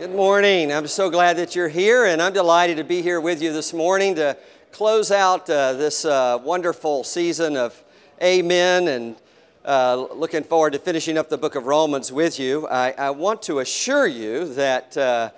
[0.00, 0.72] Good morning.
[0.72, 3.74] I'm so glad that you're here, and I'm delighted to be here with you this
[3.74, 4.34] morning to
[4.72, 7.84] close out uh, this uh, wonderful season of
[8.22, 9.16] Amen and
[9.62, 12.66] uh, looking forward to finishing up the book of Romans with you.
[12.68, 15.32] I, I want to assure you that uh,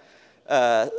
[0.48, 0.90] uh,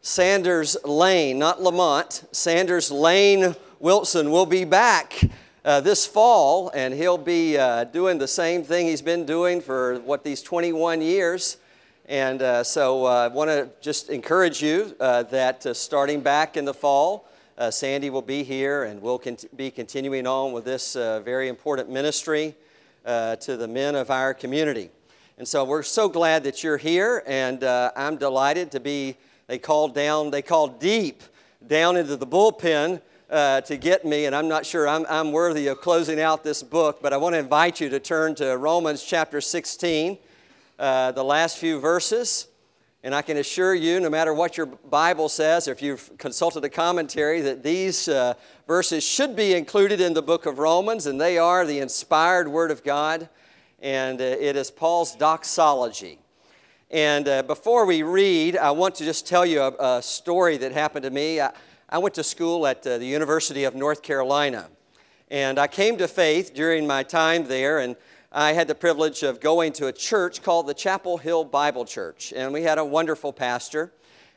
[0.00, 5.20] Sanders Lane, not Lamont, Sanders Lane Wilson will be back.
[5.64, 7.56] Uh, this fall, and he'll be
[7.90, 11.56] doing the same thing he's been doing for what these 21 years.
[12.06, 16.58] And uh, so uh, I want to just encourage you uh, that uh, starting back
[16.58, 17.26] in the fall,
[17.56, 21.48] uh, Sandy will be here and we'll cont- be continuing on with this uh, very
[21.48, 22.54] important ministry
[23.06, 24.90] to the men of our community.
[25.38, 29.94] And so we're so glad that you're here, and I'm delighted to be, they called
[29.94, 31.22] down, they called deep
[31.66, 35.82] down into the bullpen to get me, and I'm not sure I'm, I'm worthy of
[35.82, 39.42] closing out this book, but I want to invite you to turn to Romans chapter
[39.42, 40.16] 16
[40.78, 42.48] uh, the last few verses.
[43.02, 46.64] And I can assure you, no matter what your Bible says, or if you've consulted
[46.64, 48.32] a commentary, that these uh,
[48.66, 52.70] verses should be included in the book of Romans, and they are the inspired Word
[52.70, 53.28] of God,
[53.82, 56.18] and uh, it is Paul's doxology.
[56.90, 60.72] And uh, before we read, I want to just tell you a, a story that
[60.72, 61.42] happened to me.
[61.42, 61.52] I,
[61.90, 64.70] I went to school at uh, the University of North Carolina,
[65.30, 67.96] and I came to faith during my time there, and
[68.36, 72.32] I had the privilege of going to a church called the Chapel Hill Bible Church,
[72.34, 73.92] and we had a wonderful pastor.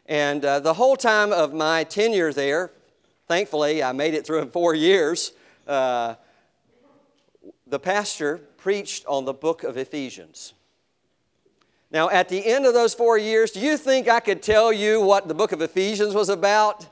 [0.06, 2.70] And uh, the whole time of my tenure there,
[3.28, 5.31] thankfully, I made it through in four years.
[5.66, 6.14] Uh,
[7.66, 10.54] the pastor preached on the book of Ephesians.
[11.89, 15.02] Now, at the end of those four years, do you think I could tell you
[15.02, 16.86] what the book of Ephesians was about?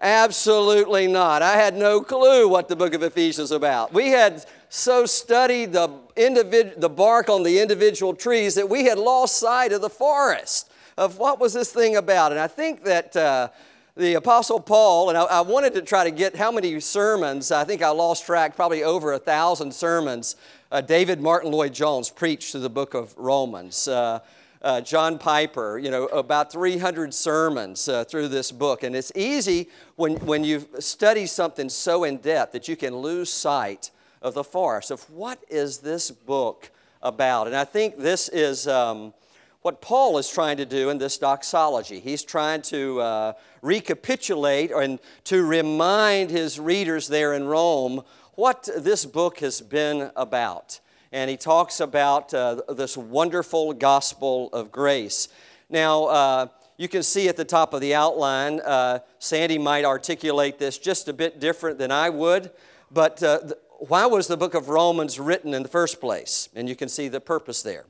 [0.00, 1.42] Absolutely not.
[1.42, 3.92] I had no clue what the book of Ephesians was about.
[3.92, 8.96] We had so studied the, individ- the bark on the individual trees that we had
[8.96, 12.30] lost sight of the forest, of what was this thing about.
[12.30, 13.48] And I think that uh,
[13.96, 17.64] the Apostle Paul, and I, I, wanted to try to get how many sermons, I
[17.64, 20.36] think I lost track, probably over a thousand sermons,
[20.70, 23.88] uh, David Martyn Lloyd-Jones preached to the book of Romans.
[23.88, 24.20] Uh,
[24.62, 28.82] uh, John Piper, you know, about 300 sermons uh, through this book.
[28.82, 33.32] And it's easy when, when you study something so in depth that you can lose
[33.32, 36.70] sight of the forest, of what is this book
[37.02, 37.46] about?
[37.46, 39.14] And I think this is um,
[39.62, 42.00] what Paul is trying to do in this doxology.
[42.00, 43.32] He's trying to uh,
[43.62, 48.02] recapitulate and to remind his readers there in Rome
[48.34, 50.80] what this book has been about.
[51.12, 55.28] And he talks about uh, this wonderful gospel of grace.
[55.70, 56.46] Now, uh,
[56.76, 61.08] you can see at the top of the outline, uh, Sandy might articulate this just
[61.08, 62.50] a bit different than I would,
[62.90, 63.40] but uh,
[63.78, 66.48] why was the book of Romans written in the first place?
[66.54, 67.86] And you can see the purpose there.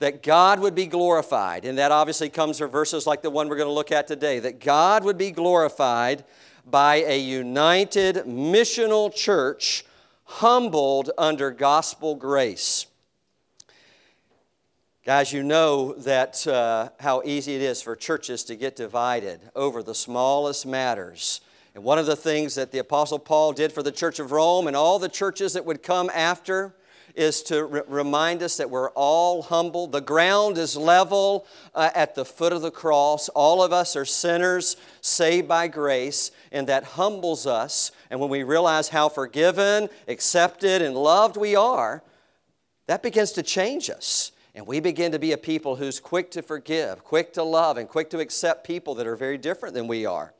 [0.00, 3.56] That God would be glorified, and that obviously comes from verses like the one we're
[3.56, 4.40] going to look at today.
[4.40, 6.24] That God would be glorified
[6.66, 9.84] by a united missional church
[10.24, 12.86] humbled under gospel grace.
[15.04, 19.82] Guys, you know that uh, how easy it is for churches to get divided over
[19.82, 21.40] the smallest matters
[21.74, 24.68] and one of the things that the Apostle Paul did for the church of Rome
[24.68, 26.74] and all the churches that would come after
[27.14, 29.86] is to re- remind us that we're all humble.
[29.86, 33.28] The ground is level uh, at the foot of the cross.
[33.30, 37.92] All of us are sinners saved by grace, and that humbles us.
[38.10, 42.02] And when we realize how forgiven, accepted, and loved we are,
[42.86, 44.32] that begins to change us.
[44.54, 47.88] And we begin to be a people who's quick to forgive, quick to love, and
[47.88, 50.32] quick to accept people that are very different than we are.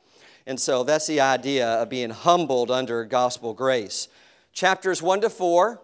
[0.46, 4.08] And so that's the idea of being humbled under gospel grace.
[4.52, 5.80] Chapters 1 to 4,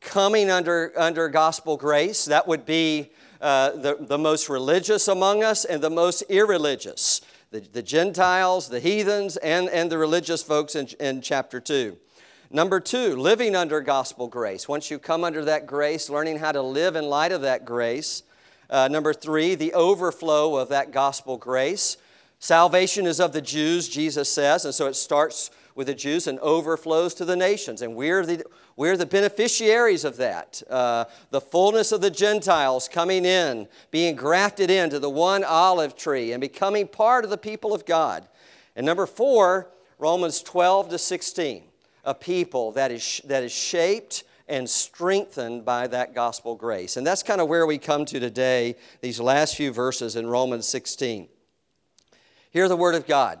[0.00, 5.64] coming under, under gospel grace, that would be uh, the, the most religious among us
[5.64, 7.20] and the most irreligious.
[7.50, 11.96] The, the Gentiles, the heathens, and, and the religious folks in, in chapter 2.
[12.50, 14.68] Number two, living under gospel grace.
[14.68, 18.22] Once you come under that grace, learning how to live in light of that grace.
[18.70, 21.96] Uh, number three, the overflow of that gospel grace.
[22.38, 26.40] Salvation is of the Jews, Jesus says, and so it starts with the Jews and
[26.40, 27.82] overflows to the nations.
[27.82, 28.44] And we're the,
[28.74, 30.62] we're the beneficiaries of that.
[30.68, 36.32] Uh, the fullness of the Gentiles coming in, being grafted into the one olive tree,
[36.32, 38.26] and becoming part of the people of God.
[38.74, 41.62] And number four, Romans 12 to 16,
[42.04, 46.96] a people that is, that is shaped and strengthened by that gospel grace.
[46.96, 50.66] And that's kind of where we come to today, these last few verses in Romans
[50.66, 51.28] 16.
[52.50, 53.40] Hear the word of God.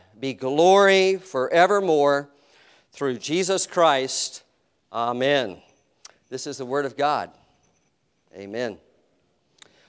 [0.21, 2.29] be glory forevermore
[2.91, 4.43] through Jesus Christ.
[4.93, 5.57] Amen.
[6.29, 7.31] This is the Word of God.
[8.35, 8.77] Amen.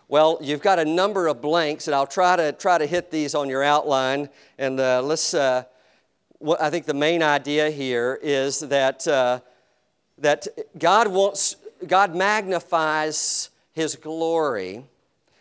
[0.08, 3.34] Well, you've got a number of blanks, and I'll try to try to hit these
[3.34, 4.30] on your outline.
[4.56, 5.34] And uh, let's.
[5.34, 5.64] Uh,
[6.38, 9.40] what I think the main idea here is that uh,
[10.16, 11.56] that God wants
[11.86, 14.82] God magnifies His glory.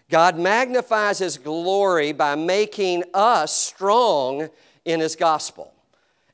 [0.10, 4.50] God magnifies His glory by making us strong
[4.86, 5.74] in His gospel.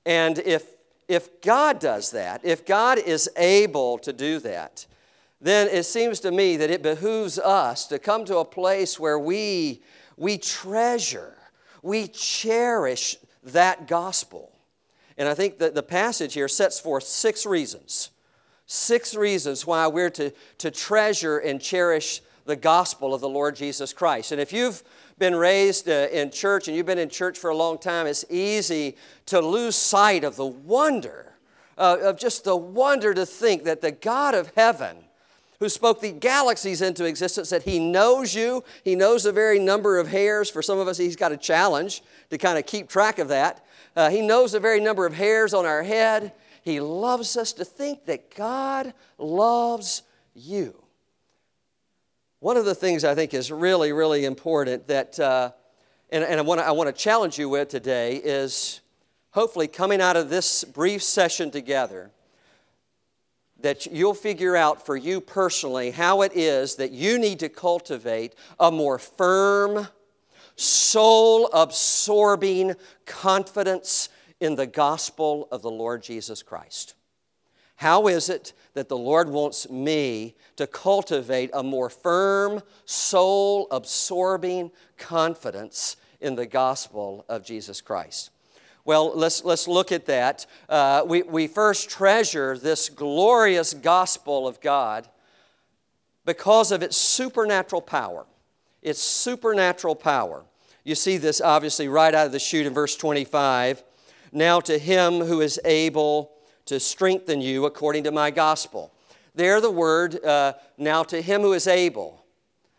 [0.06, 0.64] And if
[1.08, 4.86] if God does that, if God is able to do that,
[5.40, 9.20] then it seems to me that it behooves us to come to a place where
[9.20, 9.82] we,
[10.18, 11.36] we treasure,
[11.82, 14.52] we cherish that gospel.
[15.18, 18.10] And I think that the passage here sets forth six reasons.
[18.66, 23.94] Six reasons why we're to, to treasure and cherish the gospel of the Lord Jesus
[23.94, 24.34] Christ.
[24.34, 24.84] And if you've
[25.18, 28.25] been raised uh, in church and you've been in church for a long time, it's
[28.30, 28.96] easy
[29.28, 31.34] to lose sight of the wonder,
[31.78, 34.98] uh, of just the wonder to think that the God of heaven
[35.60, 38.64] who spoke the galaxies into existence, that He knows you.
[38.84, 40.52] He knows the very number of hairs.
[40.52, 43.66] For some of us, He's got a challenge to kind of keep track of that.
[43.98, 46.31] Uh, he knows the very number of hairs on our head.
[46.62, 50.04] He loves us to think that God loves
[50.36, 50.75] you.
[52.39, 55.51] One of the things I think is really, really important that, uh,
[56.12, 58.81] and, and I want to I wanna challenge you with today is
[59.31, 62.12] hopefully coming out of this brief session together
[63.60, 68.36] that you'll figure out for you personally how it is that you need to cultivate
[68.60, 69.88] a more firm,
[70.56, 72.75] soul absorbing
[73.07, 76.94] confidence in the gospel of the Lord Jesus Christ.
[77.77, 84.71] How is it that the Lord wants me to cultivate a more firm, soul absorbing
[84.97, 88.31] confidence in the gospel of Jesus Christ?
[88.83, 90.47] Well, let's, let's look at that.
[90.68, 95.07] Uh, we, we first treasure this glorious gospel of God
[96.25, 98.25] because of its supernatural power.
[98.81, 100.45] Its supernatural power.
[100.83, 103.83] You see this obviously right out of the chute in verse 25.
[104.31, 106.31] Now to him who is able
[106.68, 108.94] to strengthen you according to my gospel.
[109.36, 112.24] There, the word, uh, now to him who is able.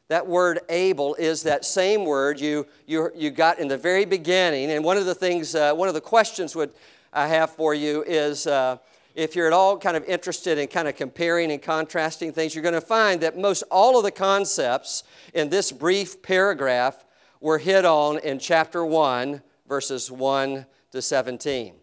[0.08, 4.70] That word able is that same word you, you, you got in the very beginning.
[4.70, 6.72] And one of the things, uh, one of the questions would
[7.12, 8.78] I have for you is uh,
[9.14, 12.62] if you're at all kind of interested in kind of comparing and contrasting things, you're
[12.62, 15.02] going to find that most all of the concepts
[15.34, 17.04] in this brief paragraph
[17.40, 21.77] were hit on in chapter 1, verses 1 to 17.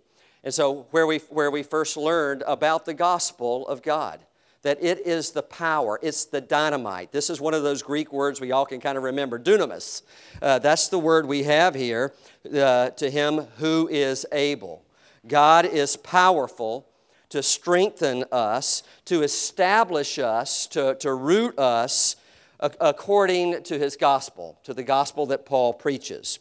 [0.45, 4.21] And so, where we, where we first learned about the gospel of God
[4.65, 7.12] that it is the power, it's the dynamite.
[7.12, 10.01] This is one of those Greek words we all can kind of remember dunamis.
[10.42, 12.15] Uh, that's the word we have here
[12.51, 14.83] uh, to him who is able.
[15.27, 16.88] God is powerful
[17.30, 22.15] to strengthen us, to establish us, to, to root us
[22.59, 26.39] according to his gospel, to the gospel that Paul preaches.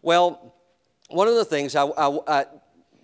[0.00, 0.54] Well,
[1.08, 2.44] one of the things I, I, I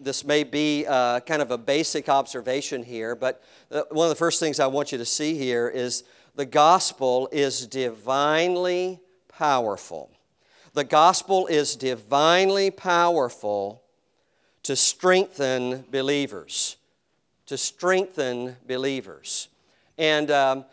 [0.05, 4.39] this may be uh, kind of a basic observation here, but one of the first
[4.39, 10.11] things I want you to see here is the gospel is divinely powerful.
[10.75, 13.83] The gospel is divinely powerful
[14.65, 16.77] to strengthen believers.
[17.47, 19.49] To strengthen believers.
[19.97, 20.65] And um,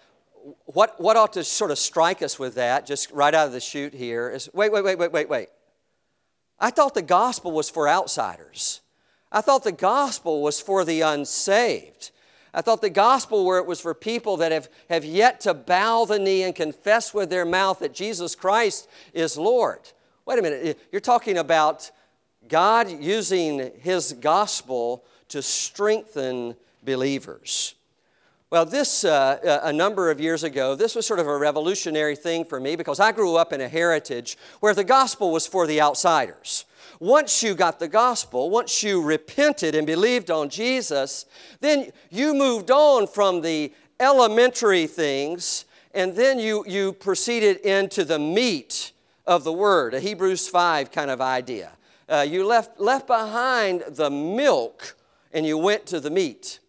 [0.65, 3.59] what, what ought to sort of strike us with that, just right out of the
[3.59, 5.50] chute here, is wait, wait, wait, wait, wait, wait.
[6.59, 8.81] I thought the gospel was for outsiders.
[9.31, 12.11] I thought the gospel was for the unsaved.
[12.53, 16.03] I thought the gospel where it was for people that have, have yet to bow
[16.05, 19.79] the knee and confess with their mouth that Jesus Christ is Lord.
[20.25, 21.89] Wait a minute, you're talking about
[22.50, 27.75] God using His gospel to strengthen believers.
[28.50, 32.43] Well, this, uh, a number of years ago, this was sort of a revolutionary thing
[32.43, 35.79] for me because I grew up in a heritage where the gospel was for the
[35.79, 36.65] outsiders.
[37.01, 41.25] Once you got the gospel, once you repented and believed on Jesus,
[41.60, 45.65] then you moved on from the elementary things
[45.96, 48.91] and then you, you proceeded into the meat
[49.25, 51.72] of the word, a Hebrews 5 kind of idea.
[52.08, 54.96] Uh, you left, left behind the milk
[55.34, 56.60] and you went to the meat.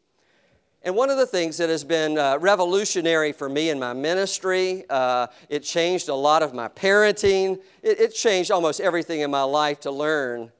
[0.84, 4.84] And one of the things that has been uh, revolutionary for me in my ministry,
[4.90, 9.44] uh, it changed a lot of my parenting, it, it changed almost everything in my
[9.44, 10.50] life to learn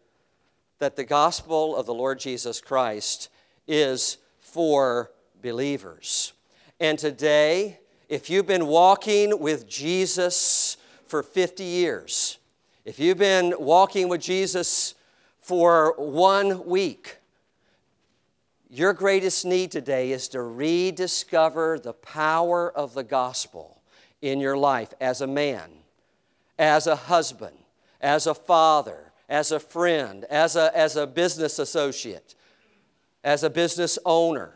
[0.78, 3.30] that the gospel of the Lord Jesus Christ
[3.66, 5.10] is for
[5.42, 6.32] believers.
[6.78, 10.76] And today, if you've been walking with Jesus
[11.06, 12.38] for 50 years,
[12.84, 14.94] if you've been walking with Jesus
[15.38, 17.18] for one week,
[18.72, 23.82] your greatest need today is to rediscover the power of the gospel
[24.22, 25.70] in your life as a man,
[26.58, 27.54] as a husband,
[28.00, 32.34] as a father, as a friend, as a, as a business associate,
[33.22, 34.54] as a business owner.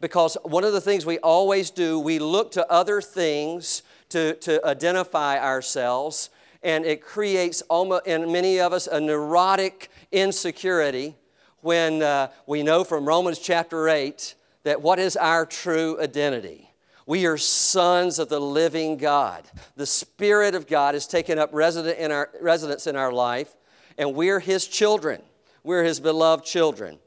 [0.00, 4.64] Because one of the things we always do, we look to other things to, to
[4.64, 6.30] identify ourselves,
[6.62, 11.16] and it creates almost, in many of us, a neurotic insecurity
[11.60, 14.34] when uh, we know from Romans chapter 8
[14.64, 16.70] that what is our true identity?
[17.06, 19.44] We are sons of the living God.
[19.76, 23.54] The Spirit of God has taken up resident in our, residence in our life,
[23.96, 25.22] and we're His children.
[25.62, 26.98] We're His beloved children.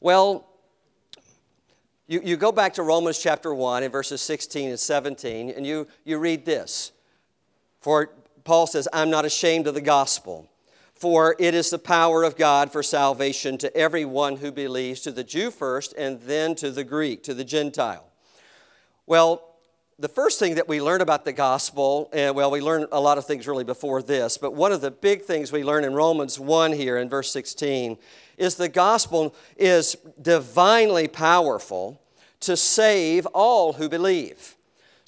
[0.00, 0.46] Well,
[2.06, 5.86] you, you go back to Romans chapter 1 in verses 16 and 17, and you,
[6.04, 6.92] you read this.
[7.80, 8.10] For
[8.44, 10.49] Paul says, I'm not ashamed of the gospel
[11.00, 15.24] for it is the power of God for salvation to everyone who believes, to the
[15.24, 18.04] Jew first, and then to the Greek, to the Gentile.
[19.06, 19.42] Well,
[19.98, 23.16] the first thing that we learn about the gospel, and well, we learn a lot
[23.16, 26.38] of things really before this, but one of the big things we learn in Romans
[26.38, 27.96] 1 here in verse 16
[28.36, 31.98] is the gospel is divinely powerful
[32.40, 34.54] to save all who believe.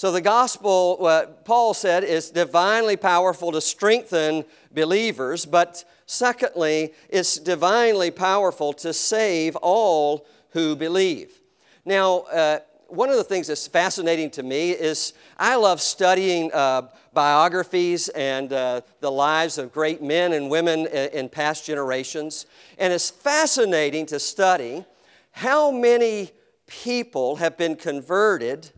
[0.03, 4.45] So the gospel, what Paul said, is divinely powerful to strengthen
[4.75, 11.41] believers, but secondly, it's divinely powerful to save all who believe.
[11.85, 16.89] Now, uh, one of the things that's fascinating to me is I love studying uh,
[17.13, 22.47] biographies and uh, the lives of great men and women in, in past generations.
[22.77, 24.85] And it's fascinating to study
[25.31, 26.33] how many
[26.67, 28.73] people have been converted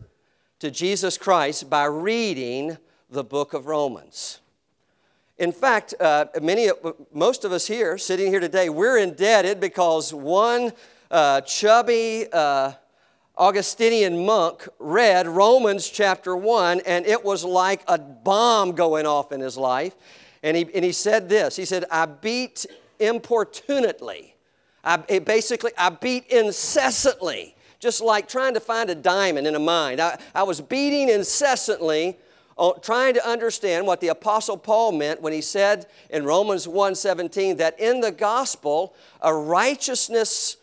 [0.65, 2.75] to Jesus Christ by reading
[3.11, 4.39] the book of Romans.
[5.37, 6.71] In fact, uh, many,
[7.13, 10.73] most of us here, sitting here today, we're indebted because one
[11.11, 12.71] uh, chubby uh,
[13.37, 19.41] Augustinian monk read Romans chapter 1, and it was like a bomb going off in
[19.41, 19.95] his life.
[20.41, 22.65] And he, and he said this He said, I beat
[22.99, 24.33] importunately.
[24.83, 27.54] I, basically, I beat incessantly
[27.85, 29.99] just like trying to find a diamond in a mine.
[29.99, 32.17] I, I was beating incessantly
[32.57, 37.57] on trying to understand what the apostle paul meant when he said in romans 1.17
[37.57, 40.57] that in the gospel a righteousness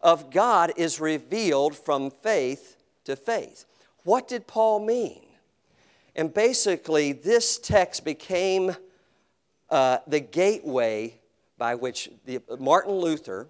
[0.00, 3.64] of god is revealed from faith to faith
[4.04, 5.26] what did paul mean
[6.16, 8.74] and basically this text became
[9.70, 11.12] uh, the gateway
[11.58, 13.48] by which the, martin luther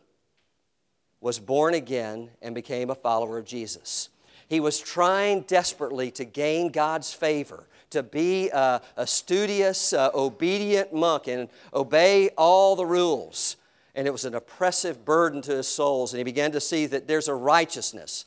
[1.20, 4.08] was born again and became a follower of Jesus.
[4.48, 10.92] He was trying desperately to gain God's favor, to be a, a studious, uh, obedient
[10.92, 13.56] monk and obey all the rules.
[13.94, 16.12] And it was an oppressive burden to his souls.
[16.12, 18.25] And he began to see that there's a righteousness,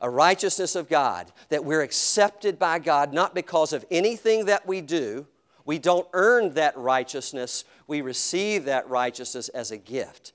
[0.00, 4.80] a righteousness of God, that we're accepted by God not because of anything that we
[4.80, 5.26] do.
[5.64, 10.32] We don't earn that righteousness, we receive that righteousness as a gift.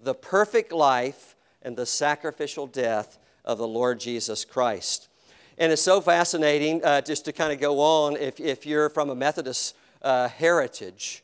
[0.00, 1.33] The perfect life
[1.64, 5.08] and the sacrificial death of the Lord Jesus Christ.
[5.56, 9.10] And it's so fascinating uh, just to kind of go on if, if you're from
[9.10, 11.22] a Methodist uh, heritage.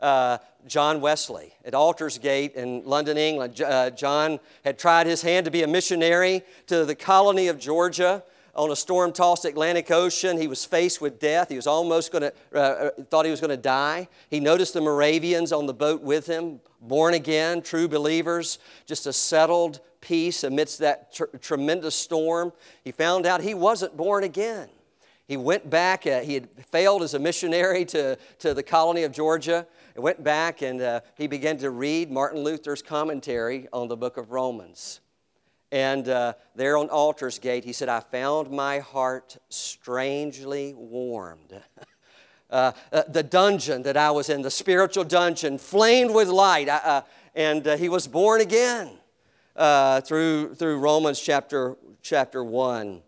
[0.00, 3.60] Uh, John Wesley at Aldersgate in London, England.
[3.60, 8.22] Uh, John had tried his hand to be a missionary to the colony of Georgia
[8.60, 10.36] on a storm tossed Atlantic Ocean.
[10.36, 11.48] He was faced with death.
[11.48, 14.06] He was almost going to, uh, uh, thought he was going to die.
[14.28, 19.14] He noticed the Moravians on the boat with him, born again, true believers, just a
[19.14, 22.52] settled peace amidst that tr- tremendous storm.
[22.84, 24.68] He found out he wasn't born again.
[25.26, 29.12] He went back, uh, he had failed as a missionary to, to the colony of
[29.12, 29.66] Georgia.
[29.94, 34.18] He went back and uh, he began to read Martin Luther's commentary on the book
[34.18, 35.00] of Romans.
[35.72, 41.60] And uh, there on Aldersgate, he said, I found my heart strangely warmed.
[42.50, 46.68] uh, uh, the dungeon that I was in, the spiritual dungeon, flamed with light.
[46.68, 47.02] Uh,
[47.36, 48.98] and uh, he was born again
[49.56, 53.02] through, through Romans chapter, chapter 1.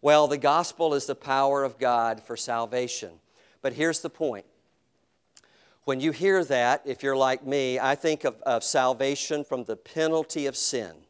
[0.00, 3.10] Well, the gospel is the power of God for salvation.
[3.60, 4.44] But here's the point.
[5.84, 9.76] When you hear that, if you're like me, I think of, of salvation from the
[9.76, 11.03] penalty of sin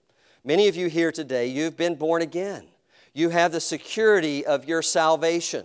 [0.47, 2.67] Many of you here today, you've been born again.
[3.15, 5.65] You have the security of your salvation.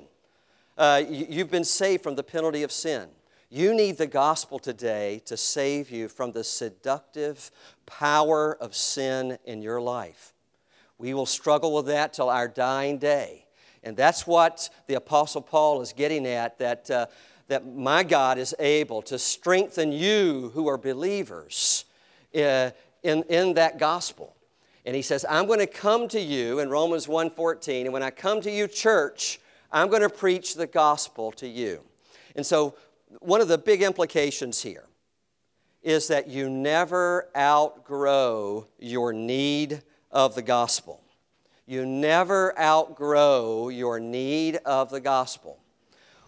[0.77, 3.09] Uh, you, have been saved from the penalty of sin.
[3.49, 7.51] You need the gospel today to save you from the seductive
[7.85, 10.33] power of sin in your life.
[10.97, 13.47] We will struggle with that till our dying day.
[13.83, 17.07] And that's what the Apostle Paul is getting at that, uh,
[17.49, 21.83] that my God is able to strengthen you who are believers
[22.33, 22.69] uh,
[23.03, 24.37] in, in that gospel.
[24.85, 28.09] And he says, I'm going to come to you in Romans 1:14, and when I
[28.09, 29.39] come to you, church,
[29.71, 31.83] I'm going to preach the gospel to you.
[32.35, 32.75] And so
[33.19, 34.85] one of the big implications here
[35.81, 39.81] is that you never outgrow your need
[40.11, 41.01] of the gospel.
[41.65, 45.59] You never outgrow your need of the gospel.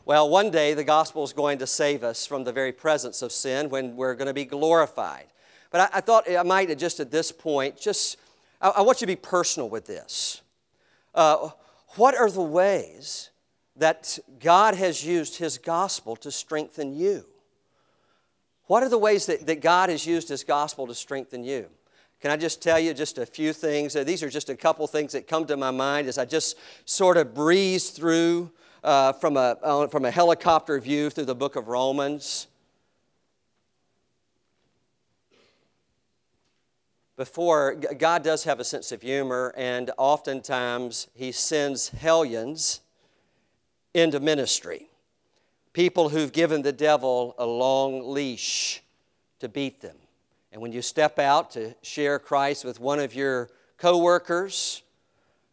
[0.05, 3.31] Well, one day the gospel is going to save us from the very presence of
[3.31, 5.25] sin when we're going to be glorified.
[5.69, 8.17] But I, I thought I might just at this point, just,
[8.61, 10.41] I, I want you to be personal with this.
[11.13, 11.49] Uh,
[11.95, 13.31] what are the ways
[13.75, 17.25] that God has used His gospel to strengthen you.
[18.67, 21.67] What are the ways that, that God has used His gospel to strengthen you?
[22.21, 23.95] Can I just tell you just a few things?
[23.95, 26.57] Uh, these are just a couple things that come to my mind as I just
[26.85, 28.51] sort of breeze through
[28.83, 32.47] uh, from, a, uh, from a helicopter view through the book of Romans.
[37.21, 42.81] Before, God does have a sense of humor, and oftentimes He sends hellions
[43.93, 44.89] into ministry.
[45.71, 48.81] People who've given the devil a long leash
[49.37, 49.97] to beat them.
[50.51, 54.81] And when you step out to share Christ with one of your coworkers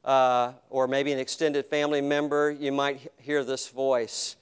[0.06, 4.36] uh, or maybe an extended family member, you might hear this voice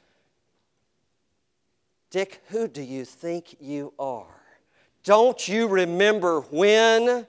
[2.11, 4.36] Dick, who do you think you are?
[5.07, 7.29] Don't you remember when?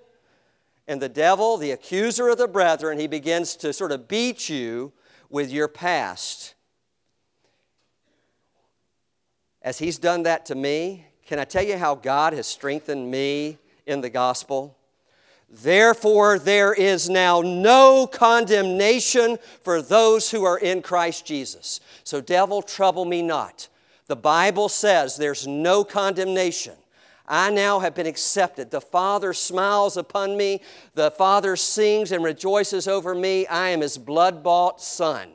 [0.88, 4.92] And the devil, the accuser of the brethren, he begins to sort of beat you
[5.30, 6.56] with your past.
[9.62, 13.60] As He's done that to me, can I tell you how God has strengthened me
[13.86, 14.76] in the gospel?
[15.48, 21.80] Therefore, there is now no condemnation for those who are in Christ Jesus.
[22.04, 23.68] So, devil, trouble me not.
[24.08, 26.74] The Bible says there's no condemnation.
[27.28, 28.72] I now have been accepted.
[28.72, 30.62] The Father smiles upon me.
[30.94, 33.46] The Father sings and rejoices over me.
[33.48, 35.30] I am His blood bought Son.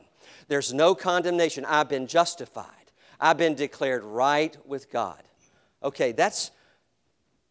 [0.49, 1.65] There's no condemnation.
[1.67, 2.67] I've been justified.
[3.21, 5.23] I've been declared right with God.
[5.83, 6.51] Okay, that's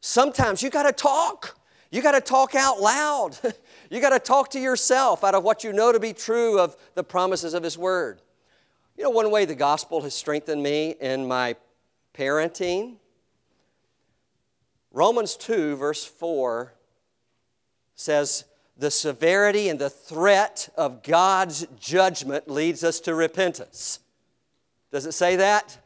[0.01, 1.57] sometimes you got to talk.
[1.91, 3.37] You got to talk out loud.
[3.89, 6.75] you got to talk to yourself out of what you know to be true of
[6.95, 8.21] the promises of His Word.
[8.97, 11.55] You know, one way the gospel has strengthened me in my
[12.13, 12.97] parenting,
[14.91, 16.73] Romans 2, verse 4
[17.95, 18.45] says,
[18.77, 23.99] The severity and the threat of God's judgment leads us to repentance.
[24.91, 25.77] Does it say that?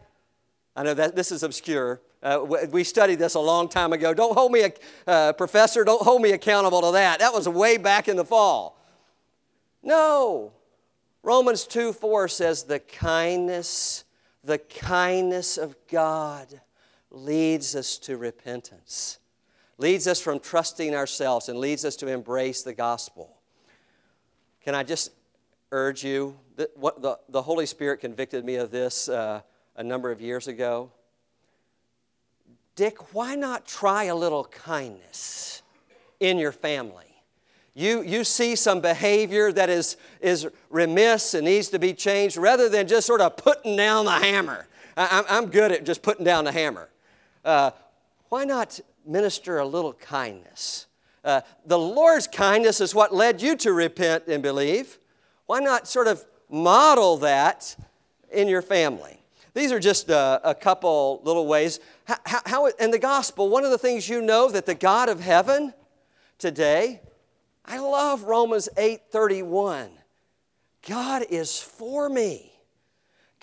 [0.76, 2.02] I know that this is obscure.
[2.24, 4.14] Uh, we studied this a long time ago.
[4.14, 4.68] Don't hold me,
[5.06, 7.20] uh, professor, don't hold me accountable to that.
[7.20, 8.82] That was way back in the fall.
[9.84, 10.52] No.
[11.22, 14.06] Romans 2 4 says, The kindness,
[14.44, 16.62] the kindness of God
[17.16, 19.20] leads us to repentance,
[19.78, 23.38] leads us from trusting ourselves, and leads us to embrace the gospel.
[24.62, 25.12] Can I just
[25.72, 26.38] urge you.
[26.56, 29.42] The, what, the, the Holy Spirit convicted me of this uh,
[29.76, 30.92] a number of years ago.
[32.76, 35.62] Dick, why not try a little kindness
[36.20, 37.04] in your family?
[37.74, 42.70] You, you see some behavior that is, is remiss and needs to be changed rather
[42.70, 44.68] than just sort of putting down the hammer.
[44.96, 46.90] I, I'm good at just putting down the hammer.
[47.46, 47.72] Uh,
[48.30, 50.88] why not minister a little kindness?
[51.24, 54.98] Uh, the Lord's kindness is what led you to repent and believe.
[55.46, 57.76] Why not sort of model that
[58.32, 59.22] in your family?
[59.54, 61.80] These are just a, a couple little ways.
[62.06, 65.22] How, how, in the gospel, one of the things you know that the God of
[65.22, 65.74] heaven
[66.38, 67.02] today,
[67.64, 69.90] I love Romans 8:31.
[70.88, 72.55] God is for me.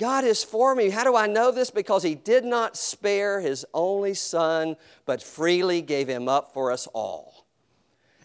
[0.02, 0.90] God is for me.
[0.90, 1.70] How do I know this?
[1.70, 4.74] Because he did not spare his only son,
[5.06, 7.46] but freely gave him up for us all.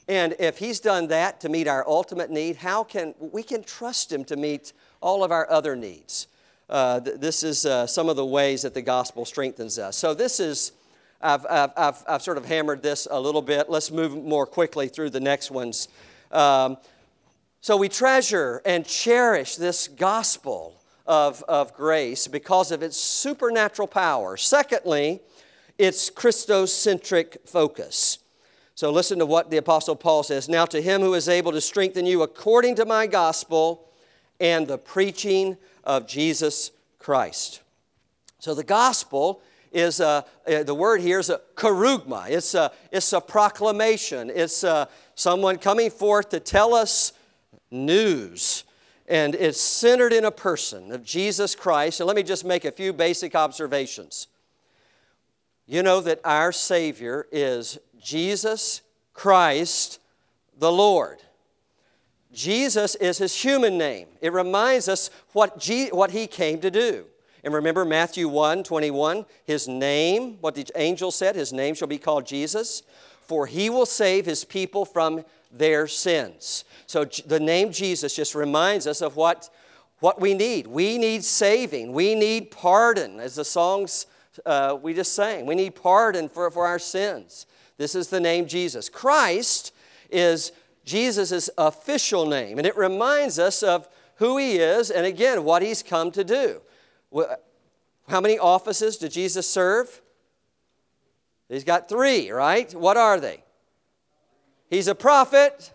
[0.08, 4.12] And if he's done that to meet our ultimate need, how can we can trust
[4.12, 6.26] him to meet all of our other needs?
[6.68, 9.96] Uh, th- this is uh, some of the ways that the gospel strengthens us.
[9.96, 10.72] So this is,
[11.22, 13.70] I've, I've, I've, I've, sort of hammered this a little bit.
[13.70, 15.90] Let's move more quickly through the next ones.
[16.32, 16.78] Um,
[17.62, 20.74] so we treasure and cherish this gospel
[21.08, 24.38] of, of grace because of its supernatural power.
[24.38, 25.22] Secondly,
[25.78, 28.20] its Christocentric focus.
[28.76, 30.48] So listen to what the Apostle Paul says.
[30.48, 33.90] Now, to him who is able to strengthen you according to my gospel
[34.40, 37.62] and the preaching of Jesus Christ.
[38.40, 39.42] So the gospel
[39.72, 42.30] is a, uh, the word here is a kerugma.
[42.30, 44.32] It's a, it's a proclamation.
[44.34, 47.14] It's a, uh, someone coming forth to tell us
[47.72, 48.64] news.
[49.08, 52.00] And it's centered in a person of Jesus Christ.
[52.00, 54.28] And let me just make a few basic observations.
[55.66, 58.82] You know that our Savior is Jesus
[59.14, 60.00] Christ
[60.58, 61.20] the Lord.
[62.34, 64.08] Jesus is his human name.
[64.22, 67.06] It reminds us what, what he came to do.
[67.44, 71.98] And remember Matthew 1 21, his name, what the angel said, his name shall be
[71.98, 72.84] called Jesus,
[73.22, 76.66] for he will save his people from their sins.
[76.88, 79.50] So the name Jesus just reminds us of what,
[80.00, 80.68] what we need.
[80.68, 84.08] We need saving, we need pardon, as the songs
[84.46, 85.46] uh, we just sang.
[85.46, 87.46] We need pardon for, for our sins.
[87.78, 88.90] This is the name Jesus.
[88.90, 89.74] Christ
[90.10, 90.52] is
[90.86, 95.84] Jesus' official name, and it reminds us of who he is and again what he's
[95.84, 96.62] come to do.
[98.08, 100.02] How many offices did Jesus serve?
[101.50, 102.74] He's got three, right?
[102.74, 103.44] What are they?
[104.70, 105.72] He's a prophet,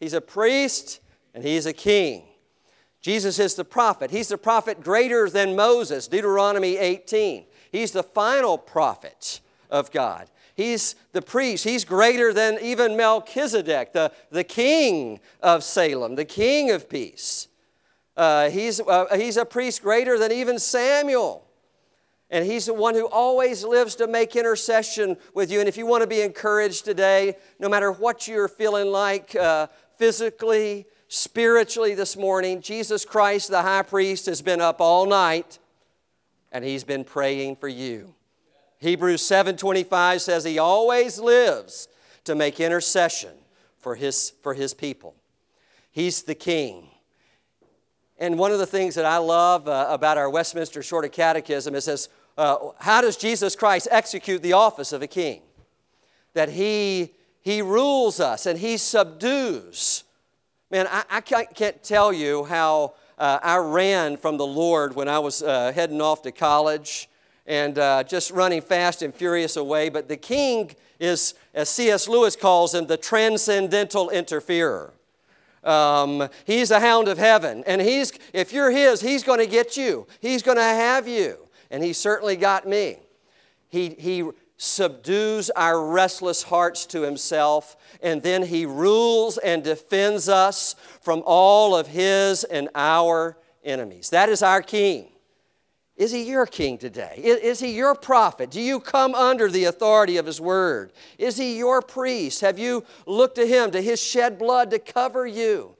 [0.00, 1.00] he's a priest,
[1.34, 2.24] and he's a king.
[3.00, 4.10] Jesus is the prophet.
[4.10, 7.44] He's the prophet greater than Moses, Deuteronomy 18.
[7.70, 10.28] He's the final prophet of God.
[10.56, 11.64] He's the priest.
[11.64, 17.48] He's greater than even Melchizedek, the, the king of Salem, the king of peace.
[18.16, 21.46] Uh, he's, uh, he's a priest greater than even Samuel.
[22.30, 25.60] And he's the one who always lives to make intercession with you.
[25.60, 29.68] And if you want to be encouraged today, no matter what you're feeling like uh,
[29.96, 35.58] physically, spiritually this morning, Jesus Christ, the high priest, has been up all night
[36.52, 38.14] and he's been praying for you.
[38.78, 41.88] Hebrews 7:25 says he always lives
[42.24, 43.32] to make intercession
[43.78, 45.14] for his, for his people.
[45.90, 46.90] He's the king.
[48.18, 51.84] And one of the things that I love uh, about our Westminster Shorter Catechism is
[51.84, 55.42] says, uh, how does Jesus Christ execute the office of a king?
[56.34, 57.14] That he,
[57.46, 60.02] he rules us and he subdues.
[60.68, 65.20] Man, I, I can't tell you how uh, I ran from the Lord when I
[65.20, 67.08] was uh, heading off to college
[67.46, 69.90] and uh, just running fast and furious away.
[69.90, 72.08] But the king is, as C.S.
[72.08, 74.92] Lewis calls him, the transcendental interferer.
[75.62, 77.62] Um, he's a hound of heaven.
[77.64, 80.08] And he's, if you're his, he's going to get you.
[80.18, 81.38] He's going to have you.
[81.70, 82.96] And he certainly got me.
[83.68, 84.24] He, he
[84.56, 91.76] subdues our restless hearts to himself, and then he rules and defends us from all
[91.76, 94.10] of his and our enemies.
[94.10, 95.08] That is our king.
[95.96, 97.20] Is he your king today?
[97.22, 98.50] Is, he your prophet?
[98.50, 100.92] Do you come under the authority of his word?
[101.16, 102.42] Is he your priest?
[102.42, 105.74] Have you looked to him, to his shed blood to cover you?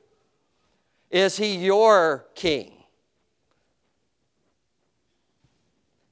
[1.11, 2.73] Is he your king?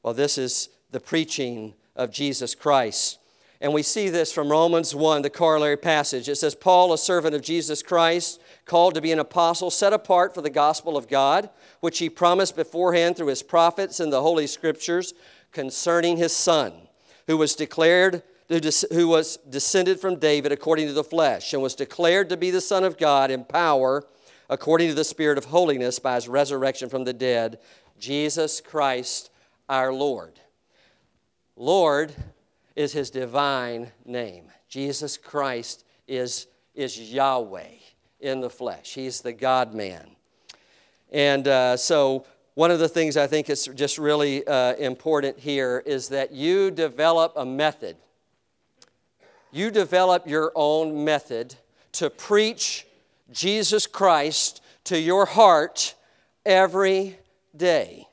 [0.02, 3.18] Well, this is the preaching of Jesus Christ.
[3.60, 6.28] And we see this from Romans 1, the corollary passage.
[6.28, 10.34] It says, Paul, a servant of Jesus Christ, called to be an apostle, set apart
[10.34, 11.48] for the gospel of God,
[11.80, 15.14] which he promised beforehand through his prophets in the Holy Scriptures
[15.52, 16.74] concerning his Son,
[17.26, 22.28] who was declared, who was descended from David according to the flesh, and was declared
[22.28, 24.04] to be the Son of God in power
[24.50, 27.58] according to the Spirit of holiness by his resurrection from the dead,
[27.98, 29.30] Jesus Christ
[29.70, 30.40] our Lord.
[31.56, 32.14] Lord
[32.74, 34.46] is his divine name.
[34.68, 37.76] Jesus Christ is, is Yahweh
[38.20, 38.94] in the flesh.
[38.94, 40.08] He's the God man.
[41.12, 45.82] And uh, so, one of the things I think is just really uh, important here
[45.84, 47.96] is that you develop a method.
[49.50, 51.56] You develop your own method
[51.92, 52.86] to preach
[53.32, 55.94] Jesus Christ to your heart
[56.44, 57.18] every
[57.56, 58.06] day.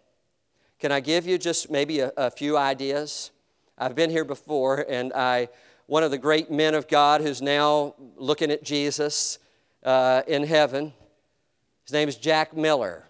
[0.81, 3.29] Can I give you just maybe a, a few ideas?
[3.77, 5.49] I've been here before, and I,
[5.85, 9.37] one of the great men of God who's now looking at Jesus
[9.83, 10.91] uh, in heaven,
[11.83, 13.03] his name is Jack Miller.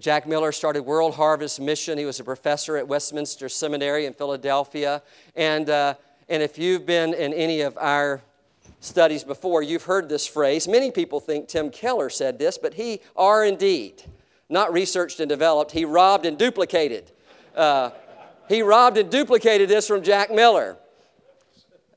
[0.00, 1.98] Jack Miller started World Harvest Mission.
[1.98, 5.04] He was a professor at Westminster Seminary in Philadelphia.
[5.36, 5.94] And, uh,
[6.28, 8.22] and if you've been in any of our
[8.80, 10.66] studies before, you've heard this phrase.
[10.66, 14.02] Many people think Tim Keller said this, but he are indeed
[14.48, 17.10] not researched and developed, he robbed and duplicated.
[17.54, 17.90] Uh,
[18.48, 20.76] he robbed and duplicated this from Jack Miller.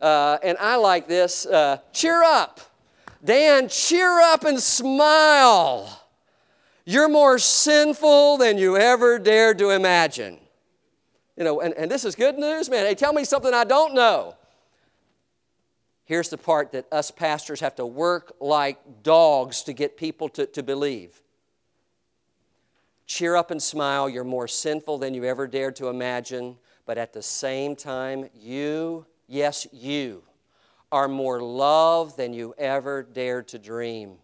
[0.01, 2.61] Uh, and I like this uh, cheer up.
[3.23, 6.03] Dan, cheer up and smile.
[6.85, 10.39] You're more sinful than you ever dared to imagine.
[11.35, 12.85] You know, and, and this is good news, man.
[12.85, 14.35] Hey, tell me something I don't know.
[16.05, 20.47] Here's the part that us pastors have to work like dogs to get people to,
[20.47, 21.21] to believe.
[23.09, 24.07] Cheer up and smile.
[24.07, 29.03] You're more sinful than you ever dared to imagine, but at the same time, you,
[29.27, 30.21] yes, you,
[30.91, 34.17] are more loved than you ever dared to dream.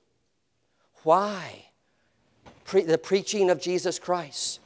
[1.02, 1.66] Why?
[2.64, 4.60] Pre- the preaching of Jesus Christ.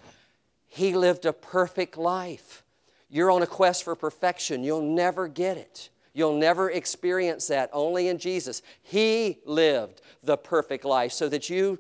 [0.68, 2.66] He lived a perfect life.
[3.10, 4.66] You're on a quest for perfection.
[4.66, 5.92] You'll never get it.
[6.14, 8.64] You'll never experience that only in Jesus.
[8.84, 11.80] He lived the perfect life so that you,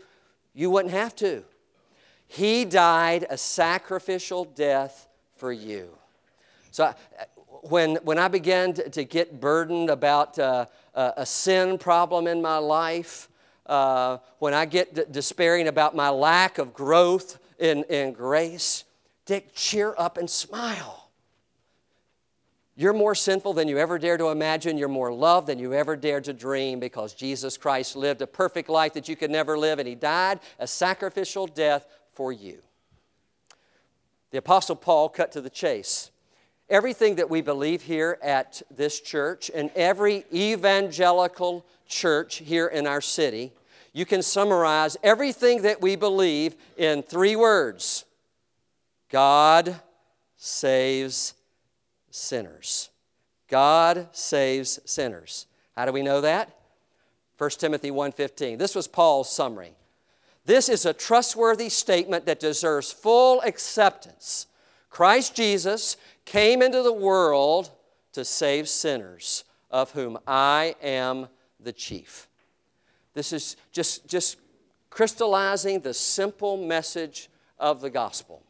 [0.53, 1.43] you wouldn't have to.
[2.31, 5.89] He died a sacrificial death for you.
[6.69, 6.93] So
[7.63, 12.59] when, when I began to, to get burdened about uh, a sin problem in my
[12.59, 13.29] life,
[13.65, 18.83] uh, when I get d- despairing about my lack of growth in, in grace,
[19.25, 21.09] Dick, cheer up and smile.
[22.75, 24.77] You're more sinful than you ever dare to imagine.
[24.77, 28.69] You're more loved than you ever dared to dream because Jesus Christ lived a perfect
[28.69, 31.85] life that you could never live, and He died a sacrificial death
[32.19, 32.57] for you.
[34.31, 36.11] The Apostle Paul cut to the chase.
[36.69, 42.99] Everything that we believe here at this church and every evangelical church here in our
[42.99, 43.53] city,
[43.93, 48.03] you can summarize everything that we believe in three words
[49.09, 49.79] God
[50.35, 51.35] saves
[52.11, 52.89] sinners.
[53.47, 55.45] God saves sinners.
[55.73, 56.53] How do we know that?
[57.37, 58.57] 1 Timothy 1:15.
[58.57, 59.73] This was Paul's summary.
[60.49, 64.47] This is a trustworthy statement that deserves full acceptance.
[64.89, 67.69] Christ Jesus came into the world
[68.13, 71.27] to save sinners, of whom I am
[71.59, 72.27] the chief.
[73.13, 74.37] This is just, just
[74.89, 78.41] crystallizing the simple message of the gospel.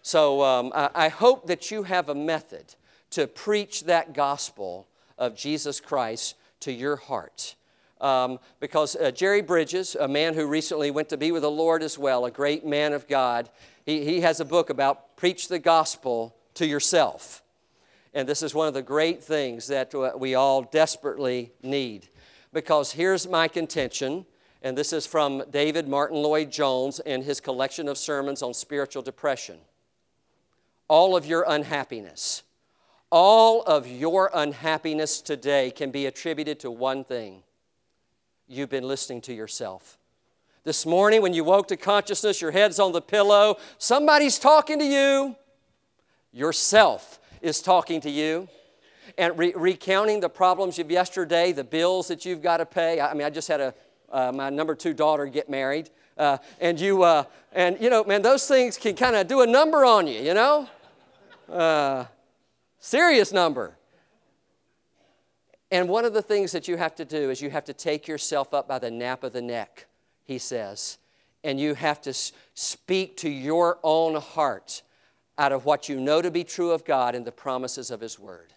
[0.00, 2.76] So um, I, I hope that you have a method
[3.10, 4.88] to preach that gospel
[5.18, 7.56] of Jesus Christ to your heart.
[8.04, 11.82] Um, because uh, Jerry Bridges, a man who recently went to be with the Lord
[11.82, 13.48] as well, a great man of God,
[13.86, 17.42] he, he has a book about preach the gospel to yourself.
[18.12, 22.08] And this is one of the great things that uh, we all desperately need.
[22.52, 24.26] Because here's my contention,
[24.60, 29.56] and this is from David Martyn Lloyd-Jones in his collection of sermons on spiritual depression.
[30.88, 32.42] All of your unhappiness,
[33.10, 37.44] all of your unhappiness today can be attributed to one thing
[38.48, 39.98] you've been listening to yourself.
[40.64, 44.84] This morning, when you woke to consciousness, your head's on the pillow, somebody's talking to
[44.84, 45.36] you.
[46.32, 48.48] Yourself is talking to you.
[49.18, 53.00] And re- recounting the problems of yesterday, the bills that you've got to pay.
[53.00, 53.74] I, mean, I just had a,
[54.10, 55.90] uh, my number two daughter get married.
[56.16, 59.46] Uh, and you, uh, and you know, man, those things can kind of do a
[59.46, 60.68] number on you, you know?
[61.48, 62.06] Uh,
[62.78, 63.76] serious number.
[65.74, 68.06] And one of the things that you have to do is you have to take
[68.06, 69.86] yourself up by the nape of the neck,
[70.22, 70.98] he says,
[71.42, 72.14] and you have to
[72.54, 74.82] speak to your own heart
[75.36, 78.20] out of what you know to be true of God and the promises of his
[78.20, 78.52] word.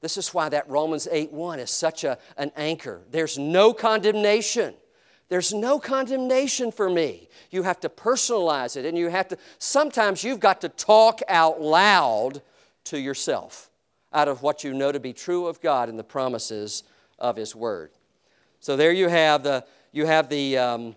[0.00, 3.02] This is why that Romans 8 1 is such a, an anchor.
[3.12, 4.74] There's no condemnation.
[5.28, 7.28] There's no condemnation for me.
[7.52, 11.60] You have to personalize it, and you have to, sometimes you've got to talk out
[11.60, 12.42] loud
[12.86, 13.70] to yourself
[14.12, 16.82] out of what you know to be true of God and the promises
[17.18, 17.90] of His Word.
[18.60, 20.96] So there you have the, you have the um,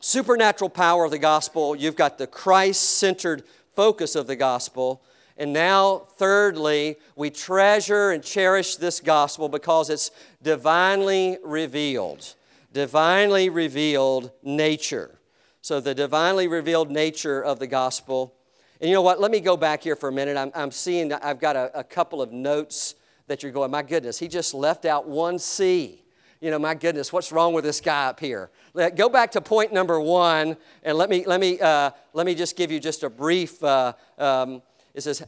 [0.00, 3.44] supernatural power of the gospel, you've got the Christ centered
[3.74, 5.02] focus of the gospel.
[5.36, 10.10] And now, thirdly, we treasure and cherish this gospel because it's
[10.42, 12.34] divinely revealed.
[12.72, 15.20] Divinely revealed nature.
[15.60, 18.34] So, the divinely revealed nature of the gospel
[18.80, 19.20] and you know what?
[19.20, 20.36] Let me go back here for a minute.
[20.36, 22.94] I'm, I'm seeing I've got a, a couple of notes
[23.26, 26.02] that you're going, my goodness, he just left out one C.
[26.40, 28.50] You know, my goodness, what's wrong with this guy up here?
[28.72, 32.34] Let, go back to point number one, and let me, let me, uh, let me
[32.34, 33.62] just give you just a brief.
[33.62, 34.62] Uh, um,
[34.94, 35.24] it says,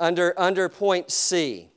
[0.00, 1.68] under, under point C,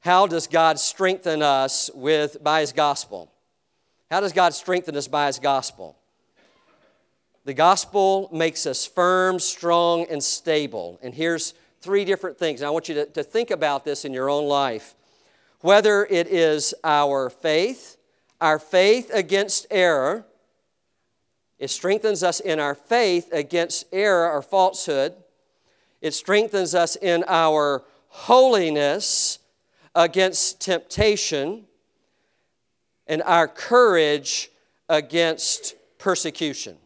[0.00, 3.30] how does God strengthen us with, by His gospel?
[4.10, 5.96] How does God strengthen us by His gospel?
[7.44, 10.98] The gospel makes us firm, strong, and stable.
[11.02, 12.60] And here's three different things.
[12.60, 14.94] And I want you to, to think about this in your own life.
[15.60, 17.96] Whether it is our faith,
[18.40, 20.24] our faith against error,
[21.58, 25.14] it strengthens us in our faith against error or falsehood.
[26.00, 29.38] It strengthens us in our holiness
[29.94, 31.64] against temptation
[33.06, 34.50] and our courage
[34.88, 36.76] against persecution.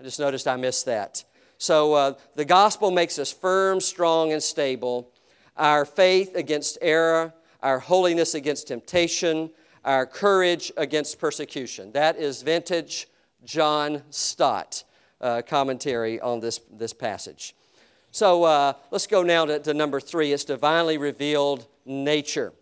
[0.00, 1.24] I just noticed I missed that.
[1.58, 5.10] So uh, the gospel makes us firm, strong, and stable.
[5.56, 9.50] our faith against error, our holiness against temptation,
[9.84, 11.92] our courage against persecution.
[11.92, 13.08] That is vintage
[13.44, 14.84] John Stott
[15.20, 17.54] uh, commentary on this, this passage.
[18.12, 22.52] So uh, let's go now to, to number three it's divinely revealed nature.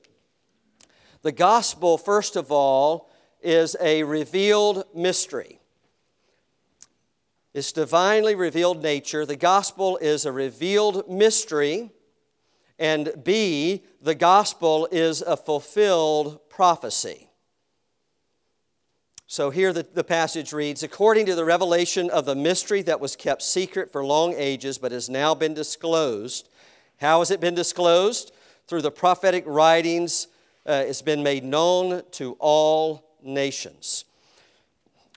[1.23, 3.11] The gospel, first of all,
[3.43, 5.61] is a revealed mystery.
[7.57, 9.25] It's divinely revealed nature.
[9.25, 11.91] The gospel is a revealed mystery.
[12.79, 17.31] And B, the gospel is a fulfilled prophecy.
[19.27, 23.17] So here the, the passage reads According to the revelation of the mystery that was
[23.17, 26.51] kept secret for long ages, but has now been disclosed.
[27.01, 28.35] How has it been disclosed?
[28.67, 30.27] Through the prophetic writings,
[30.67, 34.05] uh, it's been made known to all nations.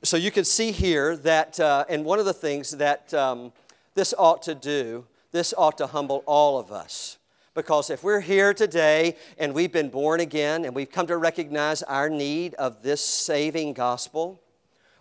[0.02, 3.52] So you can see here that, uh, and one of the things that um,
[3.96, 7.18] this ought to do, this ought to humble all of us.
[7.54, 11.84] Because if we're here today and we've been born again and we've come to recognize
[11.84, 14.40] our need of this saving gospel,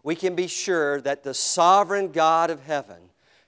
[0.02, 2.98] we can be sure that the sovereign God of heaven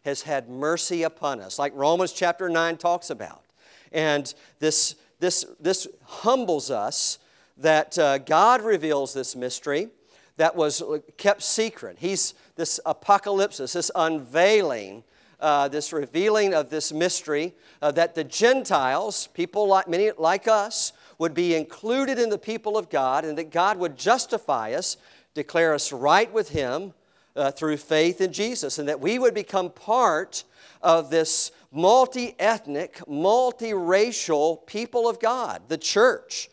[0.04, 3.42] has had mercy upon us, like Romans chapter 9 talks about.
[3.90, 7.18] And this, this, this humbles us
[7.56, 9.88] that uh, God reveals this mystery
[10.36, 10.82] that was
[11.16, 11.96] kept secret.
[12.00, 15.04] He's this apocalypse, this unveiling
[15.40, 20.92] uh, this revealing of this mystery uh, that the Gentiles, people like many like us,
[21.18, 24.96] would be included in the people of God, and that God would justify us,
[25.34, 26.92] declare us right with Him
[27.36, 30.44] uh, through faith in Jesus, and that we would become part
[30.82, 36.50] of this multi ethnic, multiracial people of God, the church.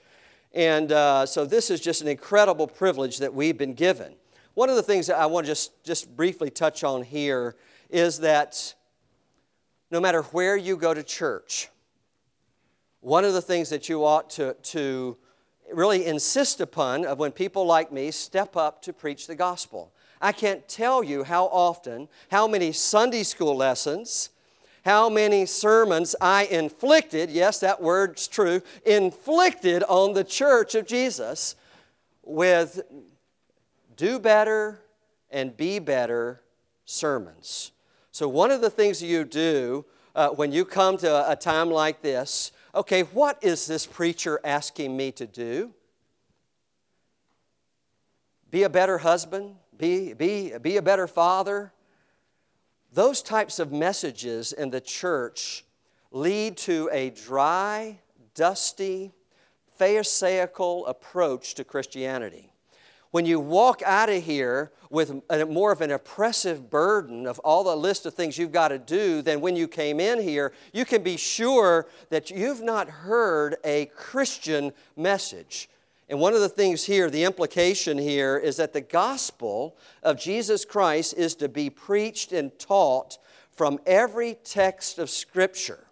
[0.58, 4.16] And uh, so this is just an incredible privilege that we've been given.
[4.56, 7.56] One of the things that I want to just, just briefly touch on here
[7.92, 8.74] is that
[9.92, 11.70] no matter where you go to church,
[13.02, 15.16] one of the things that you ought to, to
[15.72, 19.94] really insist upon of when people like me step up to preach the gospel.
[20.20, 24.32] I can't tell you how often, how many Sunday school lessons,
[24.88, 31.58] how many sermons I inflicted, yes, that word's true, inflicted on the church of Jesus
[32.24, 32.82] with
[33.98, 34.80] do better
[35.30, 36.42] and be better
[36.86, 37.74] sermons.
[38.14, 39.84] So, one of the things you do
[40.16, 44.40] uh, when you come to a, a time like this, okay, what is this preacher
[44.46, 45.74] asking me to do?
[48.50, 51.74] Be a better husband, be, be, be a better father.
[52.98, 55.64] Those types of messages in the church
[56.10, 58.00] lead to a dry,
[58.34, 59.12] dusty,
[59.78, 62.52] Pharisaical approach to Christianity
[63.12, 67.64] when you walk out of here with a, more of an oppressive burden of all
[67.64, 70.86] the list of things you've got to do than when you came in here, you
[70.86, 75.70] can be sure that you've not heard a Christian message.
[76.10, 80.64] And one of the things here, the implication here, is that the gospel of Jesus
[80.64, 83.18] Christ is to be preached and taught
[83.52, 85.86] from every text of Scripture.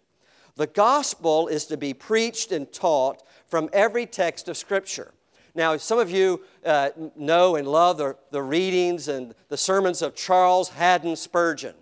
[0.56, 5.12] The gospel is to be preached and taught from every text of Scripture.
[5.54, 10.16] Now, some of you uh, know and love the, the readings and the sermons of
[10.16, 11.74] Charles Haddon Spurgeon,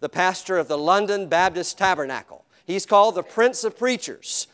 [0.00, 2.44] the pastor of the London Baptist Tabernacle.
[2.66, 4.46] He's called the Prince of Preachers.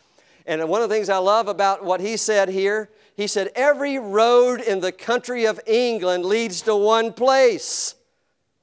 [0.47, 2.91] And one of the things I love about what he said here,
[3.21, 7.95] he said, Every road in the country of England leads to one place.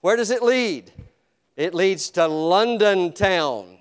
[0.01, 0.91] Where does it lead?
[1.55, 3.79] It leads to London town.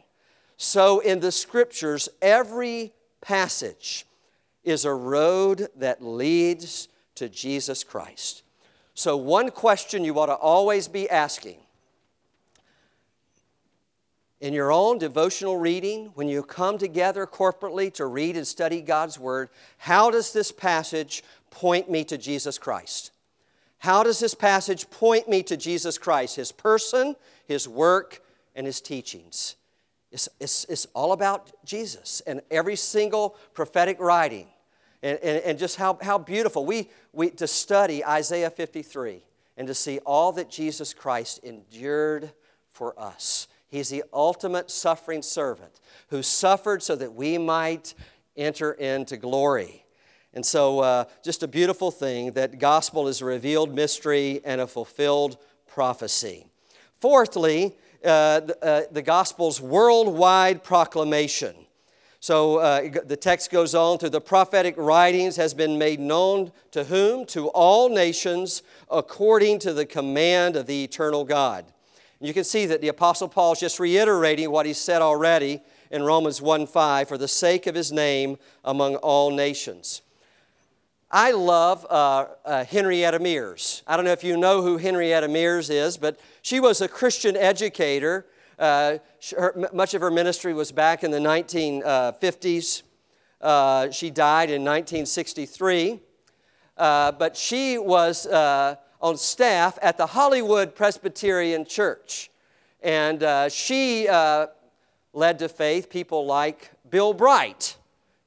[0.57, 4.07] So in the scriptures, every passage,
[4.65, 8.43] is a road that leads to Jesus Christ.
[8.95, 11.59] So, one question you ought to always be asking
[14.47, 19.19] in your own devotional reading, when you come together corporately to read and study God's
[19.19, 23.11] Word, how does this passage point me to Jesus Christ?
[23.79, 27.17] How does this passage point me to Jesus Christ, His person,
[27.49, 28.23] His work,
[28.55, 29.57] and His teachings?
[30.13, 34.47] It's, it's, it's all about Jesus and every single prophetic writing
[35.03, 36.65] and, and, and just how, how beautiful.
[36.65, 39.25] We, we, to study Isaiah 53
[39.57, 42.31] and to see all that Jesus Christ endured
[42.71, 43.49] for us.
[43.69, 47.95] He's the ultimate suffering servant who suffered so that we might
[48.37, 49.85] enter into glory.
[50.35, 54.67] And so, uh, just a beautiful thing that gospel is a revealed mystery and a
[54.67, 56.47] fulfilled prophecy.
[57.01, 61.55] Fourthly, uh, the, uh, the gospel's worldwide proclamation.
[62.21, 66.85] So uh, the text goes on through the prophetic writings has been made known to
[66.85, 67.25] whom?
[67.27, 71.67] To all nations according to the command of the eternal God.
[72.21, 75.61] You can see that the Apostle Paul is just reiterating what he said already
[75.91, 80.03] in Romans 1 5, for the sake of his name among all nations.
[81.11, 83.83] I love uh, uh, Henrietta Mears.
[83.87, 87.37] I don't know if you know who Henrietta Mears is, but she was a Christian
[87.37, 88.27] educator.
[88.59, 88.99] Uh,
[89.37, 92.83] her, much of her ministry was back in the 1950s.
[93.41, 96.01] Uh, she died in 1963.
[96.77, 102.31] Uh, but she was uh, on staff at the Hollywood Presbyterian Church.
[102.83, 104.09] And she
[105.13, 107.77] led to faith people like Bill Bright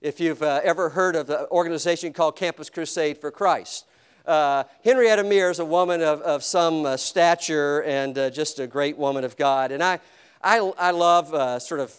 [0.01, 3.85] if you've uh, ever heard of the organization called Campus Crusade for Christ.
[4.25, 8.97] Uh, Henrietta Mears a woman of, of some uh, stature and uh, just a great
[8.97, 9.71] woman of God.
[9.71, 9.99] And I,
[10.41, 11.93] I, I love uh, sort of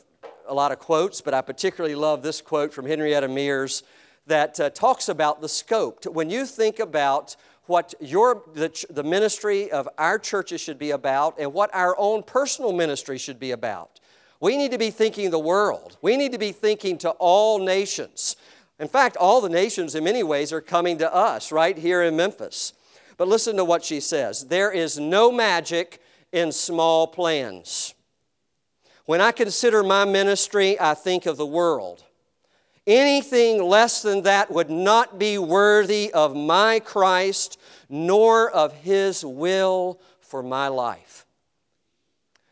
[0.48, 3.82] a lot of quotes, but I particularly love this quote from Henrietta Mears
[4.26, 6.06] that uh, talks about the scope.
[6.06, 7.36] When you think about
[7.70, 12.24] what your, the, the ministry of our churches should be about and what our own
[12.24, 14.00] personal ministry should be about,
[14.40, 15.96] we need to be thinking the world.
[16.02, 18.34] We need to be thinking to all nations.
[18.80, 22.16] In fact, all the nations, in many ways, are coming to us right here in
[22.16, 22.72] Memphis.
[23.16, 26.02] But listen to what she says there is no magic
[26.32, 27.94] in small plans.
[29.06, 32.02] When I consider my ministry, I think of the world.
[32.86, 37.58] Anything less than that would not be worthy of my Christ,
[37.88, 41.26] nor of His will for my life.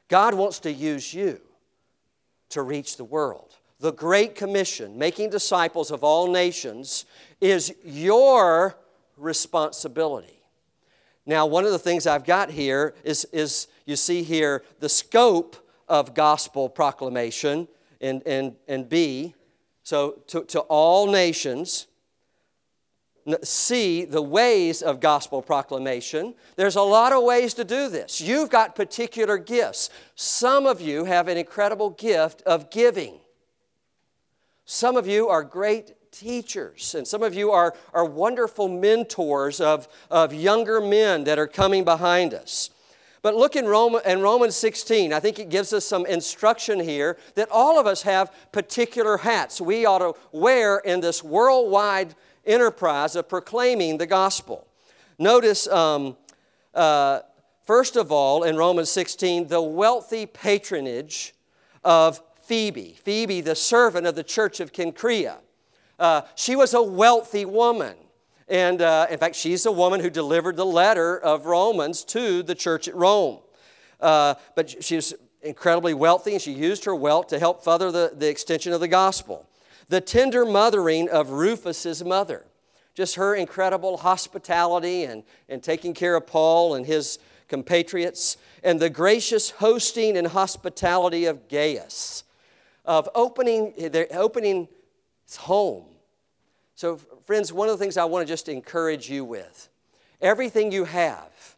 [0.09, 1.41] God wants to use you
[2.51, 3.55] to reach the world.
[3.81, 7.05] The Great Commission, making disciples of all nations,
[7.41, 8.76] is your
[9.16, 10.41] responsibility.
[11.26, 15.57] Now, one of the things I've got here is, is you see here the scope
[15.89, 17.68] of gospel proclamation
[18.01, 19.35] in, in, in B.
[19.89, 21.86] So, to, to all nations,
[23.43, 26.34] see the ways of gospel proclamation.
[26.57, 28.20] There's a lot of ways to do this.
[28.20, 29.89] You've got particular gifts.
[30.14, 33.14] Some of you have an incredible gift of giving.
[34.66, 39.89] Some of you are great teachers, and some of you are, are wonderful mentors of,
[40.11, 42.68] of younger men that are coming behind us.
[43.23, 47.16] But look in, Roman, in Romans 16, I think it gives us some instruction here
[47.35, 52.14] that all of us have particular hats we ought to wear in this worldwide
[52.47, 54.66] enterprise of proclaiming the gospel.
[55.19, 56.16] Notice, um,
[56.75, 57.21] uh,
[57.66, 61.35] first of all, in Romans 16, the wealthy patronage
[61.85, 62.97] of Phoebe.
[63.03, 65.39] Phoebe, the servant of the church of Cenchrea.
[65.99, 67.97] Uh, she was a wealthy woman.
[68.49, 72.55] And uh, in fact, she's the woman who delivered the letter of Romans to the
[72.55, 73.40] church at Rome.
[74.01, 78.12] Uh, but she was incredibly wealthy, and she used her wealth to help further the,
[78.14, 79.44] the extension of the gospel
[79.88, 82.44] the tender mothering of Rufus's mother.
[82.94, 87.18] Just her incredible hospitality and, and taking care of Paul and his
[87.49, 92.24] compatriots, and the gracious hosting and hospitality of Gaius,
[92.84, 93.72] of opening,
[94.12, 94.68] opening
[95.24, 95.86] his home.
[96.79, 99.68] So, friends, one of the things I want to just encourage you with
[100.20, 101.57] everything you have,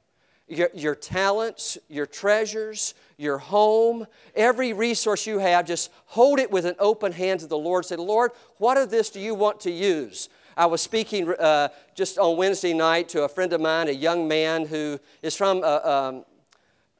[0.48, 6.64] your, your talents, your treasures, your home, every resource you have, just hold it with
[6.64, 7.84] an open hand to the Lord.
[7.84, 10.30] Say, Lord, what of this do you want to use?
[10.56, 14.26] I was speaking uh, just on Wednesday night to a friend of mine, a young
[14.26, 16.24] man who is from a, um,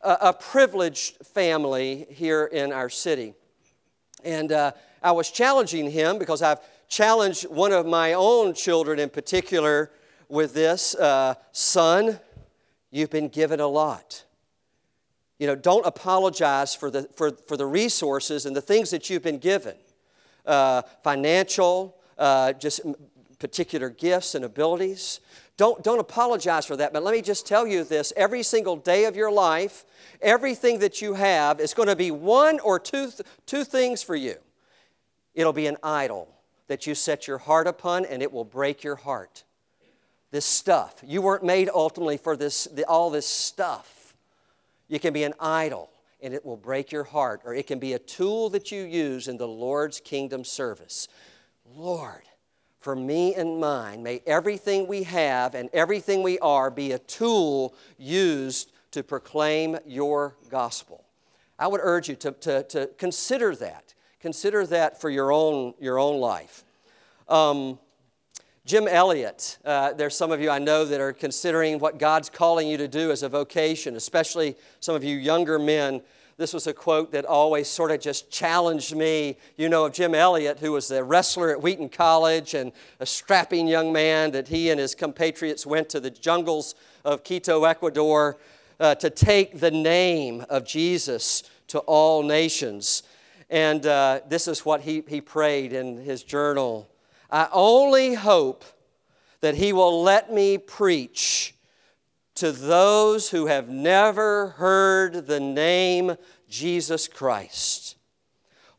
[0.02, 3.32] a, a privileged family here in our city.
[4.22, 6.58] And uh, I was challenging him because I've
[6.90, 9.90] challenged one of my own children in particular
[10.28, 12.18] with this uh, son,
[12.90, 14.24] you've been given a lot.
[15.38, 19.22] You know, don't apologize for the, for, for the resources and the things that you've
[19.22, 19.76] been given
[20.44, 22.80] uh, financial, uh, just
[23.38, 25.20] particular gifts and abilities.
[25.56, 26.92] Don't, don't apologize for that.
[26.92, 29.84] But let me just tell you this every single day of your life,
[30.20, 33.10] everything that you have is going to be one or two,
[33.46, 34.34] two things for you.
[35.34, 36.28] It'll be an idol
[36.70, 39.42] that you set your heart upon, and it will break your heart.
[40.30, 41.02] This stuff.
[41.04, 44.14] You weren't made ultimately for this, the, all this stuff.
[44.86, 45.90] You can be an idol
[46.22, 49.26] and it will break your heart, or it can be a tool that you use
[49.26, 51.08] in the Lord's kingdom service.
[51.74, 52.22] Lord,
[52.78, 57.74] for me and mine, may everything we have and everything we are be a tool
[57.98, 61.04] used to proclaim your gospel.
[61.58, 63.94] I would urge you to, to, to consider that.
[64.20, 66.62] Consider that for your own, your own life.
[67.26, 67.78] Um,
[68.66, 72.68] Jim Elliot, uh, there's some of you I know that are considering what God's calling
[72.68, 76.02] you to do as a vocation, especially some of you younger men.
[76.36, 79.38] This was a quote that always sort of just challenged me.
[79.56, 83.66] You know of Jim Elliot, who was a wrestler at Wheaton College and a strapping
[83.66, 86.74] young man that he and his compatriots went to the jungles
[87.06, 88.36] of Quito, Ecuador,
[88.78, 93.02] uh, to take the name of Jesus to all nations.
[93.50, 96.88] And uh, this is what he, he prayed in his journal
[97.32, 98.64] I only hope
[99.40, 101.54] that he will let me preach
[102.34, 106.16] to those who have never heard the name
[106.48, 107.96] Jesus Christ.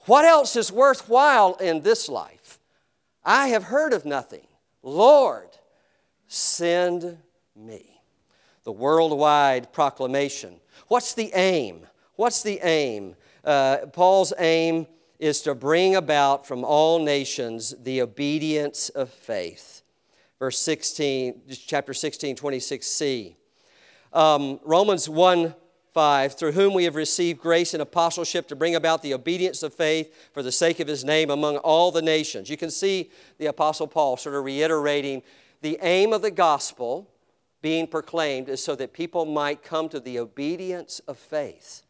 [0.01, 2.59] What else is worthwhile in this life?
[3.23, 4.47] I have heard of nothing.
[4.83, 5.49] Lord,
[6.27, 7.17] send
[7.55, 8.01] me.
[8.63, 10.59] The worldwide proclamation.
[10.87, 11.87] What's the aim?
[12.15, 13.15] What's the aim?
[13.43, 14.87] Uh, Paul's aim
[15.19, 19.83] is to bring about from all nations the obedience of faith.
[20.39, 23.35] Verse 16, chapter 16, 26c.
[24.13, 25.55] Um, Romans 1
[25.93, 29.73] 5, through whom we have received grace and apostleship to bring about the obedience of
[29.73, 32.49] faith for the sake of his name among all the nations.
[32.49, 35.21] You can see the Apostle Paul sort of reiterating
[35.61, 37.09] the aim of the gospel
[37.61, 41.83] being proclaimed is so that people might come to the obedience of faith.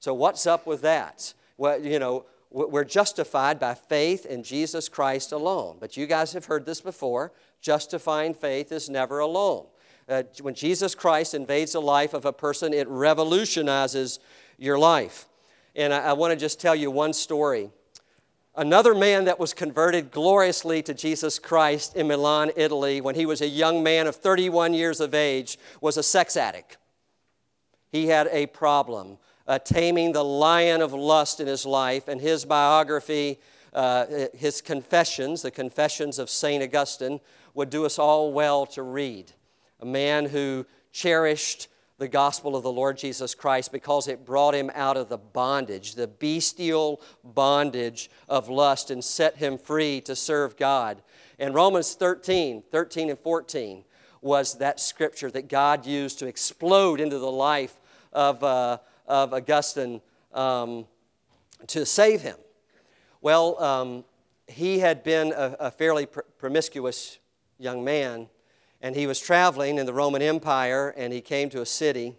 [0.00, 1.34] So, what's up with that?
[1.56, 5.76] Well, you know, we're justified by faith in Jesus Christ alone.
[5.80, 9.66] But you guys have heard this before justifying faith is never alone.
[10.08, 14.20] Uh, when Jesus Christ invades the life of a person, it revolutionizes
[14.56, 15.26] your life.
[15.76, 17.70] And I, I want to just tell you one story.
[18.56, 23.40] Another man that was converted gloriously to Jesus Christ in Milan, Italy, when he was
[23.40, 26.78] a young man of 31 years of age, was a sex addict.
[27.92, 29.18] He had a problem
[29.48, 33.40] uh, taming the lion of lust in his life, and his biography,
[33.72, 36.62] uh, his confessions, the confessions of St.
[36.62, 37.18] Augustine,
[37.54, 39.32] would do us all well to read
[39.80, 41.68] a man who cherished
[41.98, 45.94] the gospel of the Lord Jesus Christ because it brought him out of the bondage,
[45.94, 51.02] the bestial bondage of lust, and set him free to serve God.
[51.38, 53.84] And Romans 13, 13 and 14
[54.20, 57.76] was that scripture that God used to explode into the life
[58.12, 58.78] of, uh,
[59.08, 60.00] of Augustine
[60.32, 60.86] um,
[61.66, 62.36] to save him.
[63.20, 64.04] Well, um,
[64.46, 67.18] he had been a, a fairly pr- promiscuous
[67.58, 68.28] young man
[68.80, 72.14] and he was traveling in the Roman Empire, and he came to a city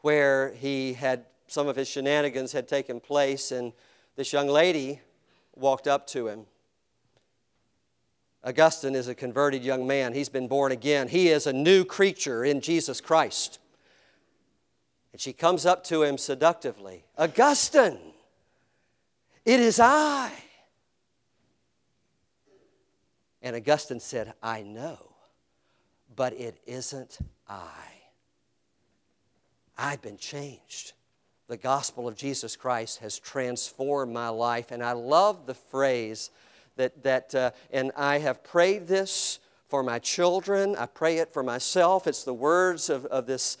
[0.00, 3.72] where he had some of his shenanigans had taken place, and
[4.16, 5.00] this young lady
[5.54, 6.46] walked up to him.
[8.42, 10.12] Augustine is a converted young man.
[10.12, 11.08] He's been born again.
[11.08, 13.58] He is a new creature in Jesus Christ.
[15.14, 18.12] And she comes up to him seductively Augustine,
[19.46, 20.30] it is I.
[23.40, 25.14] And Augustine said, I know
[26.16, 27.84] but it isn't I.
[29.76, 30.92] I've been changed.
[31.48, 34.70] The gospel of Jesus Christ has transformed my life.
[34.70, 36.30] And I love the phrase
[36.76, 40.76] that, that uh, and I have prayed this for my children.
[40.76, 42.06] I pray it for myself.
[42.06, 43.58] It's the words of, of this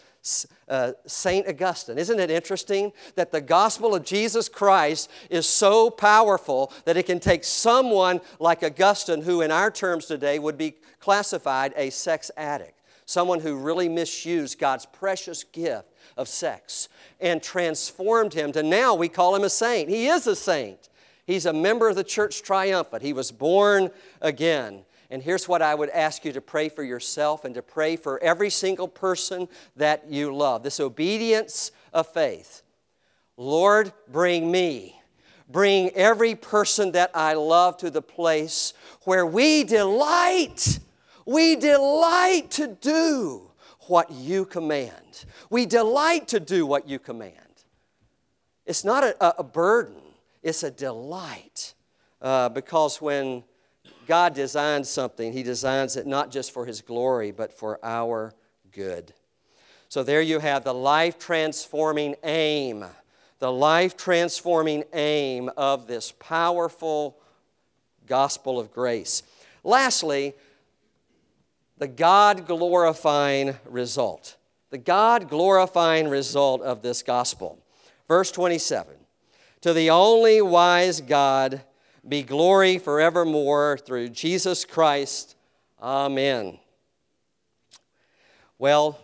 [0.68, 1.46] uh, St.
[1.46, 1.98] Augustine.
[1.98, 7.20] Isn't it interesting that the gospel of Jesus Christ is so powerful that it can
[7.20, 12.80] take someone like Augustine, who in our terms today would be classified a sex addict,
[13.04, 16.88] someone who really misused God's precious gift of sex,
[17.20, 19.88] and transformed him to now we call him a saint.
[19.88, 20.88] He is a saint.
[21.26, 23.02] He's a member of the church triumphant.
[23.02, 24.84] He was born again.
[25.14, 28.20] And here's what I would ask you to pray for yourself and to pray for
[28.20, 29.46] every single person
[29.76, 32.62] that you love this obedience of faith.
[33.36, 35.00] Lord, bring me,
[35.48, 40.80] bring every person that I love to the place where we delight,
[41.24, 43.52] we delight to do
[43.82, 45.26] what you command.
[45.48, 47.36] We delight to do what you command.
[48.66, 50.02] It's not a, a burden,
[50.42, 51.74] it's a delight.
[52.20, 53.44] Uh, because when
[54.06, 58.32] God designs something, He designs it not just for His glory, but for our
[58.72, 59.12] good.
[59.88, 62.84] So there you have the life transforming aim,
[63.38, 67.16] the life transforming aim of this powerful
[68.06, 69.22] gospel of grace.
[69.62, 70.34] Lastly,
[71.78, 74.36] the God glorifying result.
[74.70, 77.58] The God glorifying result of this gospel.
[78.08, 78.94] Verse 27
[79.60, 81.62] To the only wise God,
[82.08, 85.36] be glory forevermore through Jesus Christ.
[85.80, 86.58] Amen.
[88.58, 88.98] Well,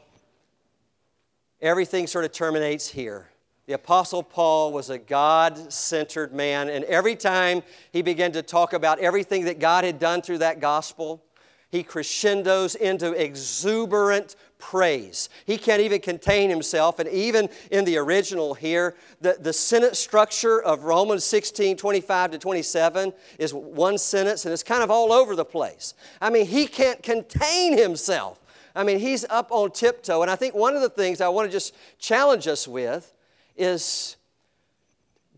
[1.60, 3.28] everything sort of terminates here.
[3.66, 8.72] The Apostle Paul was a God centered man, and every time he began to talk
[8.72, 11.22] about everything that God had done through that gospel,
[11.70, 15.28] he crescendos into exuberant praise.
[15.46, 16.98] He can't even contain himself.
[16.98, 22.38] And even in the original here, the, the sentence structure of Romans 16 25 to
[22.38, 25.94] 27 is one sentence, and it's kind of all over the place.
[26.20, 28.40] I mean, he can't contain himself.
[28.74, 30.22] I mean, he's up on tiptoe.
[30.22, 33.12] And I think one of the things I want to just challenge us with
[33.56, 34.16] is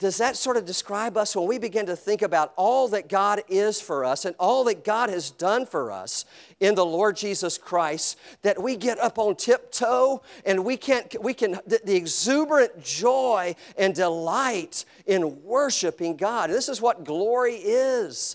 [0.03, 3.41] does that sort of describe us when we begin to think about all that God
[3.49, 6.25] is for us and all that God has done for us
[6.59, 8.19] in the Lord Jesus Christ?
[8.43, 13.55] That we get up on tiptoe and we can't, we can, the, the exuberant joy
[13.79, 16.51] and delight in worshiping God.
[16.51, 18.35] This is what glory is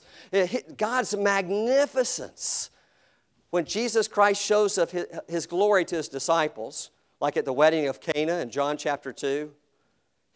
[0.78, 2.70] God's magnificence.
[3.50, 7.90] When Jesus Christ shows up his, his glory to his disciples, like at the wedding
[7.90, 9.52] of Cana in John chapter 2,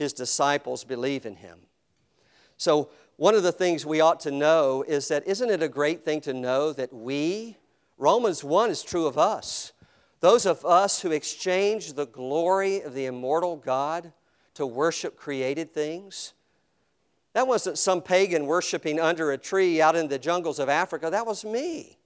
[0.02, 1.60] his disciples believe in him.
[2.58, 6.04] So, one of the things we ought to know is that isn't it a great
[6.04, 7.58] thing to know that we,
[8.00, 9.74] Romans 1 is true of us,
[10.20, 14.12] those of us who exchange the glory of the immortal God
[14.56, 16.34] to worship created things?
[17.34, 21.28] That wasn't some pagan worshiping under a tree out in the jungles of Africa, that
[21.28, 22.00] was me.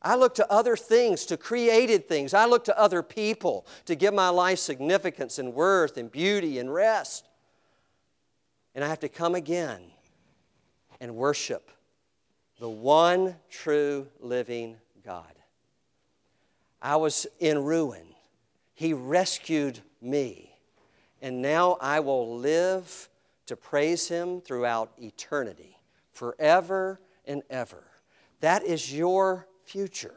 [0.00, 2.32] I look to other things, to created things.
[2.32, 6.72] I look to other people to give my life significance and worth and beauty and
[6.72, 7.26] rest.
[8.74, 9.80] And I have to come again
[11.00, 11.70] and worship
[12.60, 15.32] the one true living God.
[16.80, 18.06] I was in ruin.
[18.74, 20.52] He rescued me.
[21.20, 23.08] And now I will live
[23.46, 25.76] to praise Him throughout eternity,
[26.12, 27.82] forever and ever.
[28.40, 30.14] That is your future.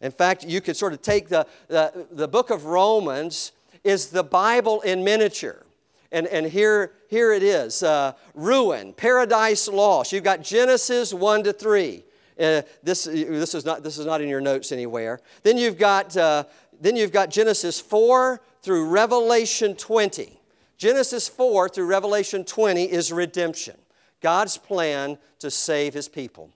[0.00, 4.22] In fact, you could sort of take the, the, the book of Romans is the
[4.22, 5.64] Bible in miniature.
[6.12, 10.12] And, and here, here it is uh, ruin, paradise lost.
[10.12, 12.04] You've got Genesis 1 to 3.
[12.38, 15.20] Uh, this, this, is not, this is not in your notes anywhere.
[15.42, 16.44] Then you've, got, uh,
[16.80, 20.38] then you've got Genesis 4 through Revelation 20.
[20.76, 23.76] Genesis 4 through Revelation 20 is redemption,
[24.20, 26.50] God's plan to save his people.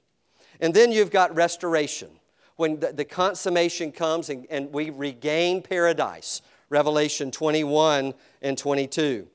[0.61, 2.09] And then you've got restoration
[2.59, 6.43] when the, the consummation comes and, and we regain paradise.
[6.71, 9.29] Revelation 21 and 22.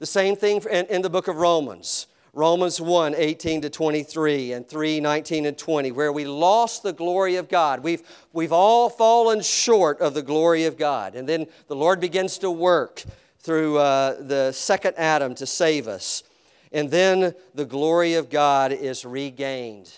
[0.00, 2.08] The same thing in, in the book of Romans.
[2.32, 7.36] Romans 1, 18 to 23, and 3, 19 and 20, where we lost the glory
[7.36, 7.80] of God.
[7.84, 8.02] We've,
[8.32, 11.14] we've all fallen short of the glory of God.
[11.14, 13.04] And then the Lord begins to work
[13.38, 16.24] through uh, the second Adam to save us.
[16.72, 19.92] And then the glory of God is regained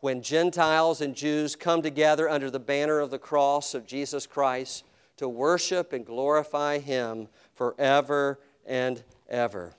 [0.00, 4.84] when Gentiles and Jews come together under the banner of the cross of Jesus Christ
[5.18, 9.74] to worship and glorify Him forever and ever.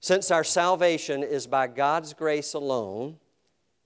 [0.00, 3.16] Since our salvation is by God's grace alone,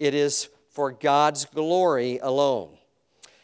[0.00, 2.76] it is for God's glory alone.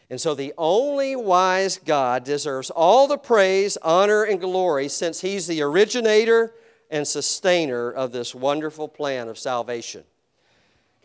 [0.09, 5.47] And so the only wise God deserves all the praise, honor, and glory since He's
[5.47, 6.53] the originator
[6.91, 10.03] and sustainer of this wonderful plan of salvation.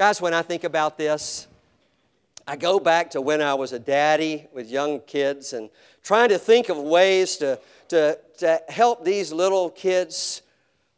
[0.00, 1.46] Guys, when I think about this,
[2.48, 5.68] I go back to when I was a daddy with young kids and
[6.02, 10.40] trying to think of ways to, to, to help these little kids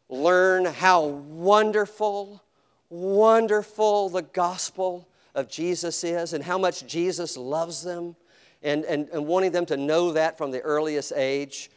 [0.07, 2.41] learn how wonderful,
[2.89, 8.15] wonderful the gospel of Jesus is and how much Jesus loves them
[8.61, 11.69] and, and, and wanting them to know that from the earliest age.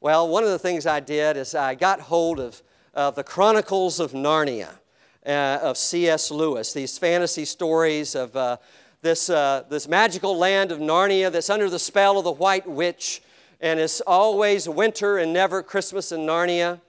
[0.00, 2.62] Well, one of the things I did is I got hold of,
[2.94, 4.79] of the Chronicles of Narnia
[5.26, 6.30] uh, of C.S.
[6.30, 8.56] Lewis, these fantasy stories of uh,
[9.02, 13.22] this, uh, this magical land of Narnia that's under the spell of the White Witch,
[13.60, 16.80] and it's always winter and never Christmas in Narnia.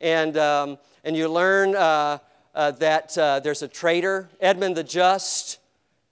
[0.00, 2.18] And, um, and you learn uh,
[2.54, 5.58] uh, that uh, there's a traitor, Edmund the Just.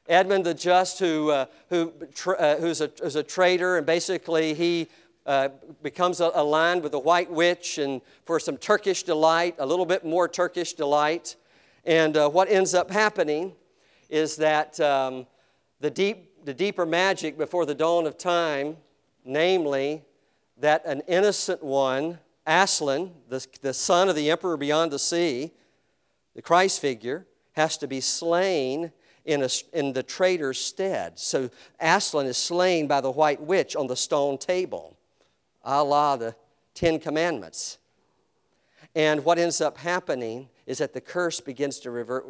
[0.08, 1.92] Edmund the Just, who, who,
[2.24, 4.88] who's, a, who's a traitor, and basically he
[5.26, 5.48] uh,
[5.82, 10.28] becomes aligned with the white witch and for some Turkish delight, a little bit more
[10.28, 11.34] Turkish delight.
[11.86, 13.52] And uh, what ends up happening
[14.10, 15.26] is that um,
[15.80, 18.76] the, deep, the deeper magic before the dawn of time,
[19.24, 20.04] namely
[20.58, 25.52] that an innocent one, Aslan, the, the son of the emperor beyond the sea,
[26.34, 28.90] the Christ figure, has to be slain
[29.24, 31.18] in, a, in the traitor's stead.
[31.20, 34.96] So Aslan is slain by the white witch on the stone table,
[35.62, 36.34] a la the
[36.74, 37.78] Ten Commandments.
[38.94, 42.26] And what ends up happening is that the curse begins to revert,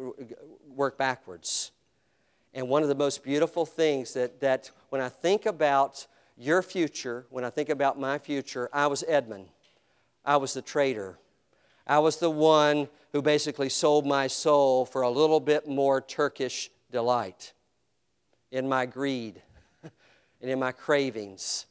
[0.67, 1.71] work backwards.
[2.53, 6.07] And one of the most beautiful things that, that when I think about
[6.37, 9.47] your future, when I think about my future, I was Edmund.
[10.23, 11.17] I was the traitor.
[11.85, 16.69] I was the one who basically sold my soul for a little bit more Turkish
[16.91, 17.53] delight
[18.51, 19.41] in my greed
[20.41, 21.65] and in my cravings.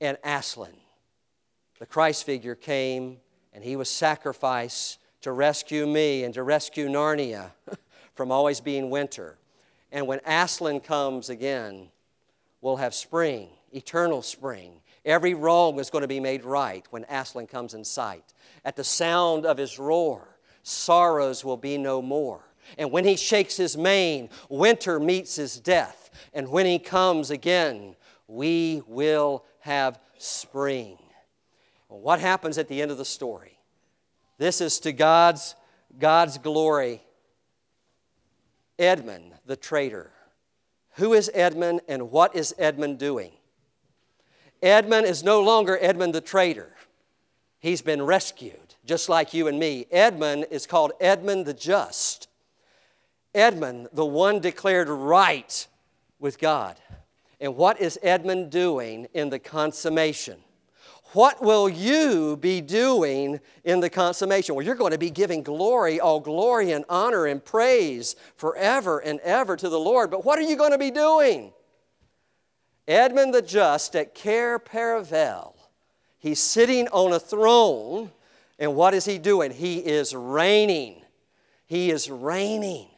[0.00, 0.76] And Aslan,
[1.78, 3.18] the Christ figure, came
[3.52, 7.50] and he was sacrificed to rescue me and to rescue Narnia
[8.14, 9.36] from always being winter.
[9.90, 11.88] And when Aslan comes again,
[12.60, 14.74] we'll have spring, eternal spring.
[15.04, 18.34] Every wrong is going to be made right when Aslan comes in sight.
[18.64, 22.44] At the sound of his roar, sorrows will be no more.
[22.78, 26.08] And when he shakes his mane, winter meets his death.
[26.34, 27.96] And when he comes again,
[28.28, 30.98] we will have spring.
[31.88, 33.55] what happens at the end of the story?
[34.38, 35.54] This is to God's,
[35.98, 37.02] God's glory.
[38.78, 40.10] Edmund, the traitor.
[40.96, 43.32] Who is Edmund and what is Edmund doing?
[44.62, 46.72] Edmund is no longer Edmund the traitor.
[47.58, 49.86] He's been rescued, just like you and me.
[49.90, 52.28] Edmund is called Edmund the just.
[53.34, 55.66] Edmund, the one declared right
[56.18, 56.76] with God.
[57.40, 60.38] And what is Edmund doing in the consummation?
[61.12, 64.54] What will you be doing in the consummation?
[64.54, 69.20] Well, you're going to be giving glory, all glory and honor and praise forever and
[69.20, 70.10] ever to the Lord.
[70.10, 71.52] But what are you going to be doing?
[72.88, 75.54] Edmund the Just at Cair Paravel,
[76.18, 78.10] he's sitting on a throne,
[78.58, 79.50] and what is he doing?
[79.50, 81.02] He is reigning.
[81.66, 82.88] He is reigning.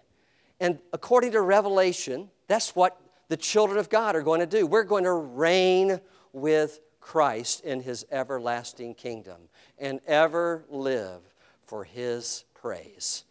[0.60, 4.66] And according to Revelation, that's what the children of God are going to do.
[4.66, 6.00] We're going to reign
[6.32, 11.20] with Christ in his everlasting kingdom and ever live
[11.64, 13.24] for his praise.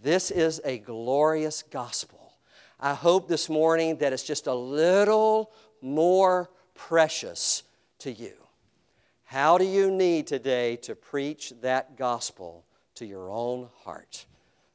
[0.00, 2.32] This is a glorious gospel.
[2.80, 7.62] I hope this morning that it's just a little more precious
[8.00, 8.34] to you.
[9.24, 12.64] How do you need today to preach that gospel
[12.96, 14.26] to your own heart?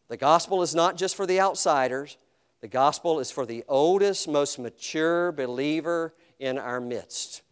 [0.07, 2.17] The gospel is not just for the outsiders,
[2.61, 7.43] the gospel is for the oldest, most mature believer in our midst.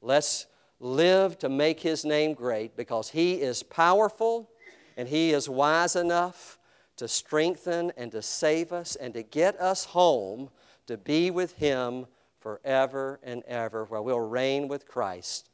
[0.00, 0.46] Let's
[0.80, 4.50] live to make his name great because he is powerful
[4.96, 6.58] and he is wise enough
[6.96, 10.50] to strengthen and to save us and to get us home
[10.86, 12.06] to be with him
[12.40, 15.50] forever and ever, where we'll reign with Christ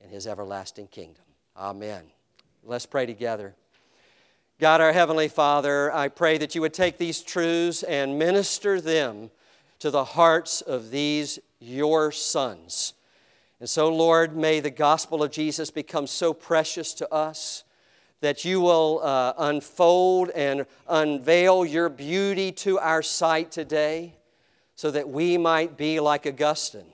[0.00, 1.24] in his everlasting kingdom.
[1.56, 2.04] Amen.
[2.62, 3.54] Let's pray together.
[4.60, 9.30] God, our Heavenly Father, I pray that you would take these truths and minister them
[9.78, 12.94] to the hearts of these your sons.
[13.58, 17.64] And so, Lord, may the gospel of Jesus become so precious to us
[18.20, 24.14] that you will uh, unfold and unveil your beauty to our sight today
[24.74, 26.92] so that we might be like Augustine.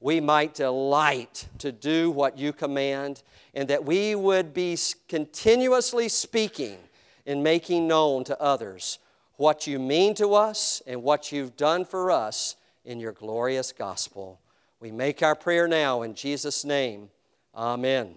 [0.00, 3.22] We might delight to do what you command,
[3.54, 4.76] and that we would be
[5.08, 6.78] continuously speaking
[7.26, 8.98] and making known to others
[9.36, 14.40] what you mean to us and what you've done for us in your glorious gospel.
[14.80, 17.10] We make our prayer now in Jesus' name.
[17.54, 18.14] Amen.